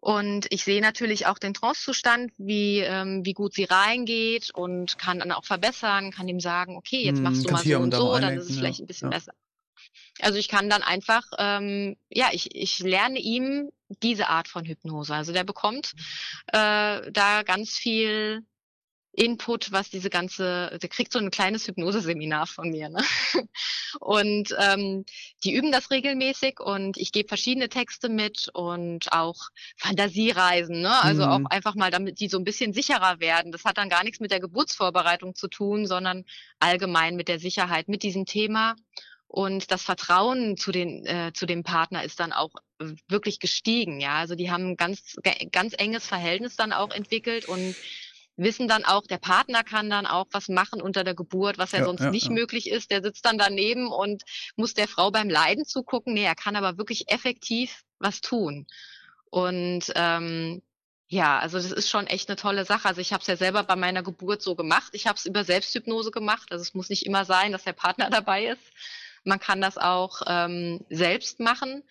[0.00, 5.18] Und ich sehe natürlich auch den Trancezustand, wie, ähm, wie gut sie reingeht und kann
[5.18, 8.18] dann auch verbessern, kann ihm sagen, okay, jetzt hm, machst du mal so und so,
[8.18, 9.18] dann ist es vielleicht ein bisschen ja.
[9.18, 9.32] besser.
[10.20, 13.70] Also ich kann dann einfach, ähm, ja, ich, ich lerne ihm
[14.02, 15.14] diese Art von Hypnose.
[15.14, 15.92] Also der bekommt
[16.48, 18.44] äh, da ganz viel
[19.12, 22.88] Input, was diese ganze, der kriegt so ein kleines Hypnoseseminar von mir.
[22.88, 23.02] Ne?
[24.00, 25.04] Und ähm,
[25.42, 31.02] die üben das regelmäßig und ich gebe verschiedene Texte mit und auch Fantasiereisen, ne?
[31.02, 31.28] Also mhm.
[31.46, 33.50] auch einfach mal, damit die so ein bisschen sicherer werden.
[33.50, 36.24] Das hat dann gar nichts mit der Geburtsvorbereitung zu tun, sondern
[36.60, 38.76] allgemein mit der Sicherheit, mit diesem Thema.
[39.32, 42.50] Und das Vertrauen zu den äh, zu dem Partner ist dann auch
[43.06, 44.00] wirklich gestiegen.
[44.00, 45.14] Ja, also die haben ein ganz
[45.52, 47.76] ganz enges Verhältnis dann auch entwickelt und
[48.36, 51.78] wissen dann auch, der Partner kann dann auch was machen unter der Geburt, was ja,
[51.78, 52.32] ja sonst ja, nicht ja.
[52.32, 52.90] möglich ist.
[52.90, 54.24] Der sitzt dann daneben und
[54.56, 56.14] muss der Frau beim Leiden zugucken.
[56.14, 58.66] Nee, er kann aber wirklich effektiv was tun.
[59.30, 60.60] Und ähm,
[61.06, 62.88] ja, also das ist schon echt eine tolle Sache.
[62.88, 64.90] Also ich habe es ja selber bei meiner Geburt so gemacht.
[64.92, 66.50] Ich habe es über Selbsthypnose gemacht.
[66.50, 68.62] Also es muss nicht immer sein, dass der Partner dabei ist.
[69.24, 71.84] Man kann das auch ähm, selbst machen.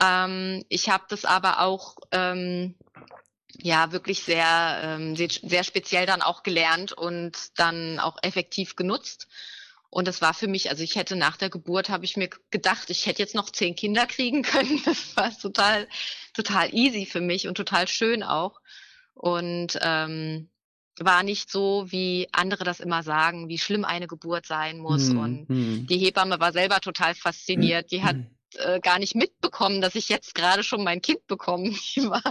[0.00, 2.74] Ähm, ich habe das aber auch ähm,
[3.58, 9.28] ja wirklich sehr, ähm, sehr speziell dann auch gelernt und dann auch effektiv genutzt.
[9.90, 12.88] Und das war für mich, also ich hätte nach der Geburt, habe ich mir gedacht,
[12.88, 14.80] ich hätte jetzt noch zehn Kinder kriegen können.
[14.86, 15.86] Das war total,
[16.32, 18.60] total easy für mich und total schön auch.
[19.14, 20.48] Und ähm,
[21.00, 25.08] war nicht so, wie andere das immer sagen, wie schlimm eine Geburt sein muss.
[25.08, 25.86] Hm, und hm.
[25.86, 27.90] die Hebamme war selber total fasziniert.
[27.90, 28.26] Die hat hm
[28.58, 31.70] äh, gar nicht mitbekommen, dass ich jetzt gerade schon mein Kind bekomme.
[31.96, 32.22] Die war,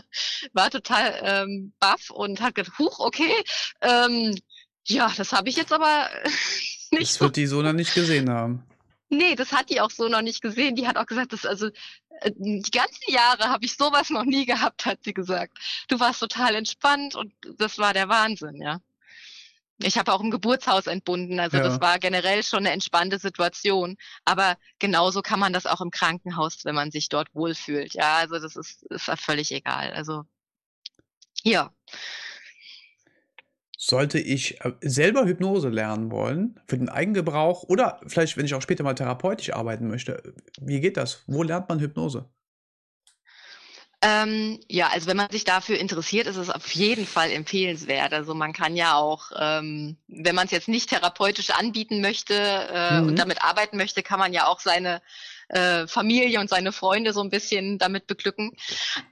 [0.54, 3.34] war total ähm, baff und hat gedacht, huch, okay,
[3.82, 4.38] ähm,
[4.86, 6.10] ja, das habe ich jetzt aber
[6.92, 7.14] nicht.
[7.14, 8.64] Das wird die so noch nicht gesehen haben.
[9.14, 10.76] Nee, das hat die auch so noch nicht gesehen.
[10.76, 11.68] Die hat auch gesagt, dass also
[12.22, 15.58] äh, die ganzen Jahre habe ich sowas noch nie gehabt, hat sie gesagt.
[15.90, 18.80] Du warst total entspannt und das war der Wahnsinn, ja.
[19.84, 21.64] Ich habe auch im Geburtshaus entbunden, also ja.
[21.64, 23.98] das war generell schon eine entspannte Situation.
[24.24, 27.94] Aber genauso kann man das auch im Krankenhaus, wenn man sich dort wohlfühlt.
[27.94, 29.92] Ja, also das ist, ist völlig egal.
[29.92, 30.24] Also
[31.44, 31.74] ja.
[33.84, 38.62] Sollte ich äh, selber Hypnose lernen wollen, für den Eigengebrauch oder vielleicht, wenn ich auch
[38.62, 41.24] später mal therapeutisch arbeiten möchte, wie geht das?
[41.26, 42.30] Wo lernt man Hypnose?
[44.04, 48.14] Ähm, ja, also wenn man sich dafür interessiert, ist es auf jeden Fall empfehlenswert.
[48.14, 53.02] Also man kann ja auch, ähm, wenn man es jetzt nicht therapeutisch anbieten möchte äh,
[53.02, 53.08] mhm.
[53.08, 55.02] und damit arbeiten möchte, kann man ja auch seine
[55.50, 58.56] äh, Familie und seine Freunde so ein bisschen damit beglücken.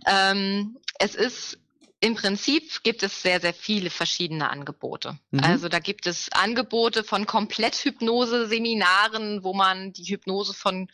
[0.05, 1.57] Ähm, es ist
[2.01, 5.19] im Prinzip gibt es sehr, sehr viele verschiedene Angebote.
[5.31, 5.43] Mhm.
[5.43, 10.87] Also da gibt es Angebote von Komplett-Hypnose-Seminaren, wo man die Hypnose von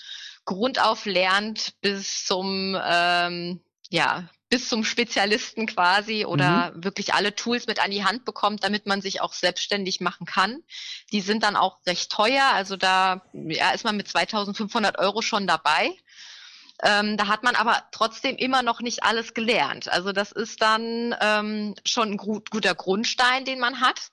[0.46, 6.84] Grund auf lernt bis zum ähm, ja, bis zum Spezialisten quasi oder mhm.
[6.84, 10.64] wirklich alle Tools mit an die Hand bekommt, damit man sich auch selbstständig machen kann.
[11.12, 15.48] Die sind dann auch recht teuer, also da ja, ist man mit 2500 Euro schon
[15.48, 15.92] dabei.
[16.84, 19.88] Ähm, da hat man aber trotzdem immer noch nicht alles gelernt.
[19.92, 24.12] Also das ist dann ähm, schon ein gut, guter Grundstein, den man hat.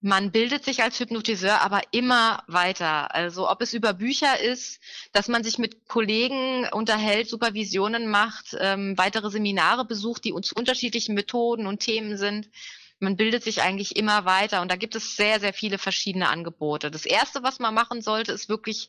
[0.00, 3.14] man bildet sich als Hypnotiseur aber immer weiter.
[3.14, 4.80] Also ob es über Bücher ist,
[5.12, 11.14] dass man sich mit Kollegen unterhält, Supervisionen macht, ähm, weitere Seminare besucht, die zu unterschiedlichen
[11.14, 12.48] Methoden und Themen sind.
[12.98, 16.90] Man bildet sich eigentlich immer weiter und da gibt es sehr, sehr viele verschiedene Angebote.
[16.90, 18.88] Das Erste, was man machen sollte, ist wirklich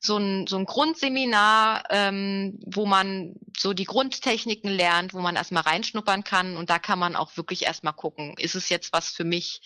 [0.00, 5.64] so ein, so ein Grundseminar, ähm, wo man so die Grundtechniken lernt, wo man erstmal
[5.64, 9.24] reinschnuppern kann und da kann man auch wirklich erstmal gucken, ist es jetzt was für
[9.24, 9.60] mich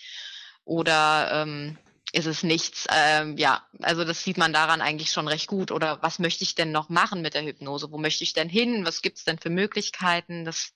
[0.65, 1.77] oder ähm,
[2.13, 2.85] ist es nichts?
[2.91, 5.71] Ähm, ja, also das sieht man daran eigentlich schon recht gut.
[5.71, 7.91] Oder was möchte ich denn noch machen mit der Hypnose?
[7.91, 8.85] Wo möchte ich denn hin?
[8.85, 10.45] Was gibt's denn für Möglichkeiten?
[10.45, 10.73] Das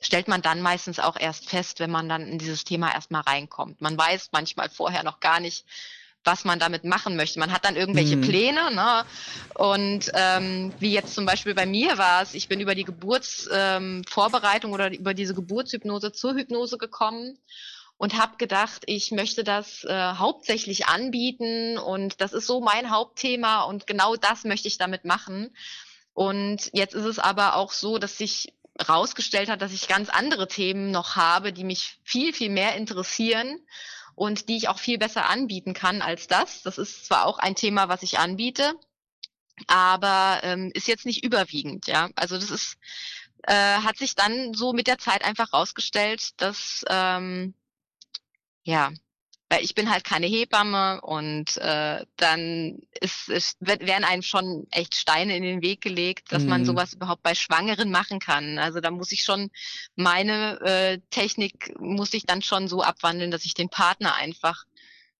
[0.00, 3.80] stellt man dann meistens auch erst fest, wenn man dann in dieses Thema erstmal reinkommt.
[3.80, 5.64] Man weiß manchmal vorher noch gar nicht,
[6.28, 7.38] was man damit machen möchte.
[7.38, 8.20] Man hat dann irgendwelche mhm.
[8.20, 9.06] Pläne, ne?
[9.54, 14.70] Und ähm, wie jetzt zum Beispiel bei mir war es, ich bin über die Geburtsvorbereitung
[14.70, 17.38] ähm, oder über diese Geburtshypnose zur Hypnose gekommen
[17.96, 23.62] und habe gedacht, ich möchte das äh, hauptsächlich anbieten und das ist so mein Hauptthema
[23.62, 25.56] und genau das möchte ich damit machen.
[26.12, 28.52] Und jetzt ist es aber auch so, dass sich
[28.86, 33.60] rausgestellt hat, dass ich ganz andere Themen noch habe, die mich viel, viel mehr interessieren
[34.18, 36.62] und die ich auch viel besser anbieten kann als das.
[36.62, 38.74] Das ist zwar auch ein Thema, was ich anbiete,
[39.68, 42.10] aber ähm, ist jetzt nicht überwiegend, ja.
[42.16, 42.76] Also das ist,
[43.44, 47.54] äh, hat sich dann so mit der Zeit einfach rausgestellt, dass ähm,
[48.64, 48.90] ja,
[49.48, 54.94] weil ich bin halt keine Hebamme und äh, dann ist, ist, werden einem schon echt
[54.94, 56.48] Steine in den Weg gelegt, dass mhm.
[56.50, 58.58] man sowas überhaupt bei Schwangeren machen kann.
[58.58, 59.50] Also da muss ich schon
[59.96, 64.64] meine äh, Technik muss ich dann schon so abwandeln, dass ich den Partner einfach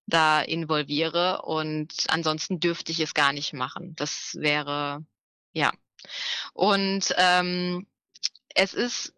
[0.05, 3.95] da involviere und ansonsten dürfte ich es gar nicht machen.
[3.95, 5.05] Das wäre
[5.53, 5.71] ja
[6.53, 7.87] und ähm,
[8.55, 9.13] es ist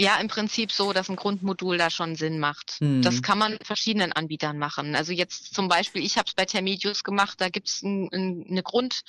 [0.00, 2.80] ja im Prinzip so, dass ein Grundmodul da schon Sinn macht.
[2.80, 3.02] Mhm.
[3.02, 4.94] Das kann man mit verschiedenen Anbietern machen.
[4.96, 8.62] Also jetzt zum Beispiel, ich habe es bei Termedius gemacht, da gibt's ein, ein, eine
[8.62, 9.02] Grund,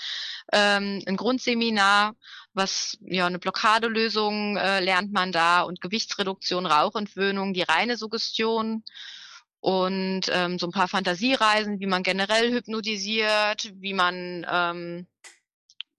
[0.51, 2.15] ähm, ein Grundseminar,
[2.53, 8.83] was ja eine Blockadelösung äh, lernt man da und Gewichtsreduktion, Rauchentwöhnung, die reine Suggestion
[9.61, 15.07] und ähm, so ein paar Fantasiereisen, wie man generell hypnotisiert, wie man ähm,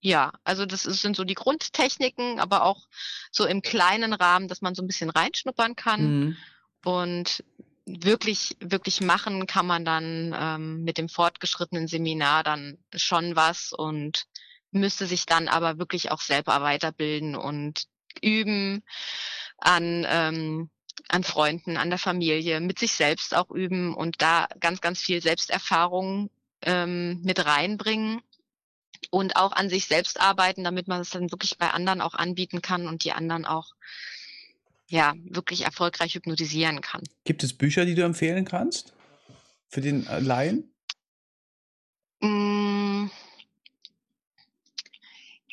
[0.02, 2.88] ja, also das sind so die Grundtechniken, aber auch
[3.30, 6.02] so im kleinen Rahmen, dass man so ein bisschen reinschnuppern kann.
[6.02, 6.36] Mhm.
[6.84, 7.44] Und
[7.86, 14.26] wirklich, wirklich machen kann man dann ähm, mit dem fortgeschrittenen Seminar dann schon was und
[14.72, 17.84] müsste sich dann aber wirklich auch selber weiterbilden und
[18.20, 18.82] üben
[19.58, 20.70] an, ähm,
[21.08, 25.22] an Freunden, an der Familie, mit sich selbst auch üben und da ganz, ganz viel
[25.22, 26.28] Selbsterfahrung
[26.62, 28.20] ähm, mit reinbringen
[29.10, 32.62] und auch an sich selbst arbeiten, damit man es dann wirklich bei anderen auch anbieten
[32.62, 33.74] kann und die anderen auch
[34.88, 37.02] ja wirklich erfolgreich hypnotisieren kann.
[37.24, 38.92] Gibt es Bücher, die du empfehlen kannst
[39.68, 40.72] für den äh, Laien?
[42.20, 43.10] Mm.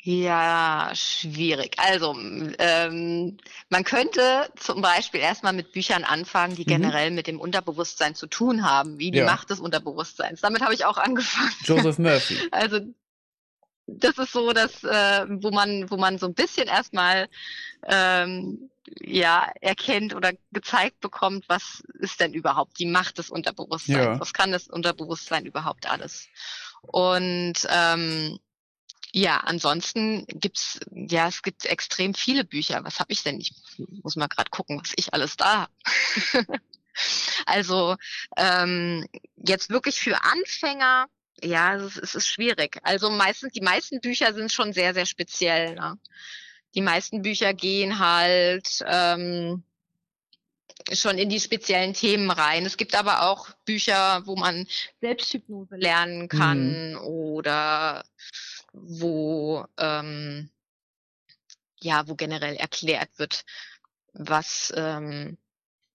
[0.01, 1.75] Ja, schwierig.
[1.77, 2.15] Also,
[2.57, 3.37] ähm,
[3.69, 6.67] man könnte zum Beispiel erstmal mit Büchern anfangen, die mhm.
[6.67, 9.25] generell mit dem Unterbewusstsein zu tun haben, wie die ja.
[9.25, 10.41] Macht des Unterbewusstseins.
[10.41, 11.53] Damit habe ich auch angefangen.
[11.63, 12.37] Joseph Murphy.
[12.51, 12.79] Also,
[13.97, 17.29] das ist so, dass äh, wo man wo man so ein bisschen erstmal
[17.85, 18.69] ähm,
[18.99, 23.97] ja erkennt oder gezeigt bekommt, was ist denn überhaupt die Macht des Unterbewusstseins?
[23.97, 24.19] Ja.
[24.19, 26.27] Was kann das Unterbewusstsein überhaupt alles?
[26.81, 28.39] Und ähm,
[29.11, 32.83] ja, ansonsten gibt's ja es gibt extrem viele Bücher.
[32.83, 33.39] Was habe ich denn?
[33.39, 33.53] Ich
[34.03, 35.67] muss mal gerade gucken, was ich alles da
[36.33, 36.45] habe.
[37.45, 37.95] also
[38.37, 41.07] ähm, jetzt wirklich für Anfänger
[41.43, 42.79] ja, es ist, es ist schwierig.
[42.83, 45.75] Also meistens, die meisten Bücher sind schon sehr, sehr speziell.
[45.75, 45.97] Ne?
[46.75, 49.63] Die meisten Bücher gehen halt ähm,
[50.93, 52.65] schon in die speziellen Themen rein.
[52.65, 54.67] Es gibt aber auch Bücher, wo man
[55.01, 56.97] Selbsthypnose lernen kann mhm.
[56.99, 58.03] oder
[58.73, 60.49] wo ähm,
[61.81, 63.45] ja, wo generell erklärt wird,
[64.13, 65.37] was ähm,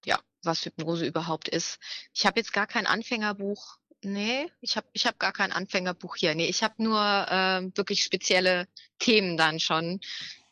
[0.04, 1.78] ja, was Hypnose überhaupt ist.
[2.14, 6.34] Ich habe jetzt gar kein Anfängerbuch Nee, ich habe ich hab gar kein Anfängerbuch hier.
[6.34, 8.66] Nee, ich habe nur ähm, wirklich spezielle
[8.98, 10.00] Themen dann schon.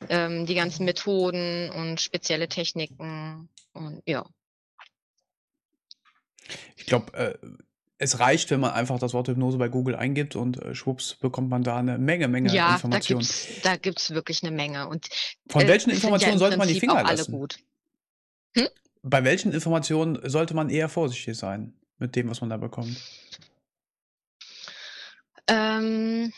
[0.09, 4.27] Ähm, die ganzen Methoden und spezielle Techniken und ja.
[6.77, 7.35] Ich glaube, äh,
[7.99, 11.51] es reicht, wenn man einfach das Wort Hypnose bei Google eingibt und äh, schwupps bekommt
[11.51, 13.27] man da eine Menge, Menge ja, Informationen.
[13.63, 14.89] Da gibt es wirklich eine Menge.
[14.89, 15.09] Und,
[15.49, 17.49] Von äh, welchen Informationen ja sollte man die Finger lassen?
[18.57, 18.69] Hm?
[19.03, 22.97] Bei welchen Informationen sollte man eher vorsichtig sein mit dem, was man da bekommt?
[25.49, 26.33] Ähm,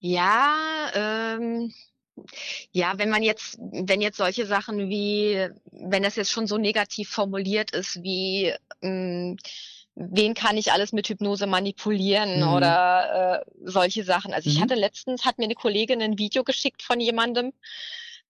[0.00, 1.72] ja, ähm,
[2.72, 7.10] Ja, wenn man jetzt, wenn jetzt solche Sachen wie, wenn das jetzt schon so negativ
[7.10, 9.36] formuliert ist, wie mh, mm,
[9.96, 12.48] wen kann ich alles mit Hypnose manipulieren mhm.
[12.52, 14.32] oder äh, solche Sachen.
[14.34, 14.62] Also ich mhm.
[14.62, 17.52] hatte letztens, hat mir eine Kollegin ein Video geschickt von jemandem,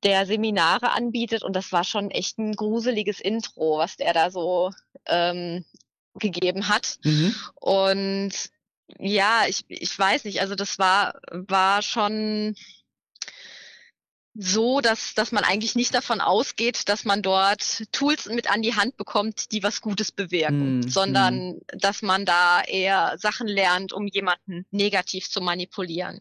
[0.07, 4.71] der Seminare anbietet und das war schon echt ein gruseliges Intro, was der da so
[5.07, 5.65] ähm,
[6.15, 6.99] gegeben hat.
[7.03, 7.35] Mhm.
[7.57, 8.33] Und
[9.01, 12.55] ja, ich, ich weiß nicht, also das war, war schon
[14.39, 18.77] so, dass, dass man eigentlich nicht davon ausgeht, dass man dort Tools mit an die
[18.77, 21.61] Hand bekommt, die was Gutes bewirken, mm, sondern mm.
[21.79, 26.21] dass man da eher Sachen lernt, um jemanden negativ zu manipulieren.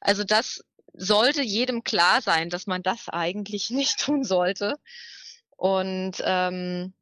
[0.00, 0.64] Also das
[0.94, 4.78] sollte jedem klar sein, dass man das eigentlich nicht tun sollte.
[5.56, 6.92] Und ähm,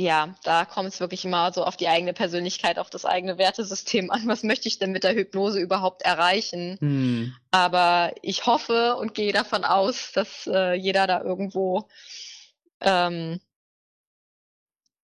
[0.00, 4.12] ja, da kommt es wirklich immer so auf die eigene Persönlichkeit, auf das eigene Wertesystem
[4.12, 4.28] an.
[4.28, 6.76] Was möchte ich denn mit der Hypnose überhaupt erreichen?
[6.78, 7.34] Hm.
[7.50, 11.88] Aber ich hoffe und gehe davon aus, dass äh, jeder da irgendwo
[12.80, 13.40] ähm,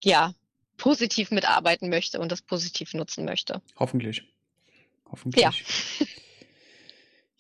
[0.01, 0.33] ja
[0.77, 3.63] positiv mitarbeiten möchte und das positiv nutzen möchte.
[3.77, 4.23] Hoffentlich.
[5.11, 5.43] Hoffentlich.
[5.43, 5.53] Ja.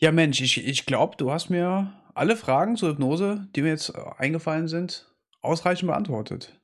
[0.04, 3.88] ja, Mensch, ich, ich glaube, du hast mir alle Fragen zur Hypnose, die mir jetzt
[3.88, 6.60] äh, eingefallen sind, ausreichend beantwortet.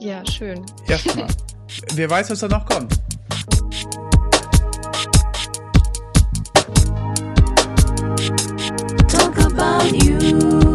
[0.00, 0.66] Ja, schön.
[0.88, 1.28] Erstmal.
[1.94, 2.92] Wer weiß, was da noch kommt.
[9.06, 10.67] Talk about you.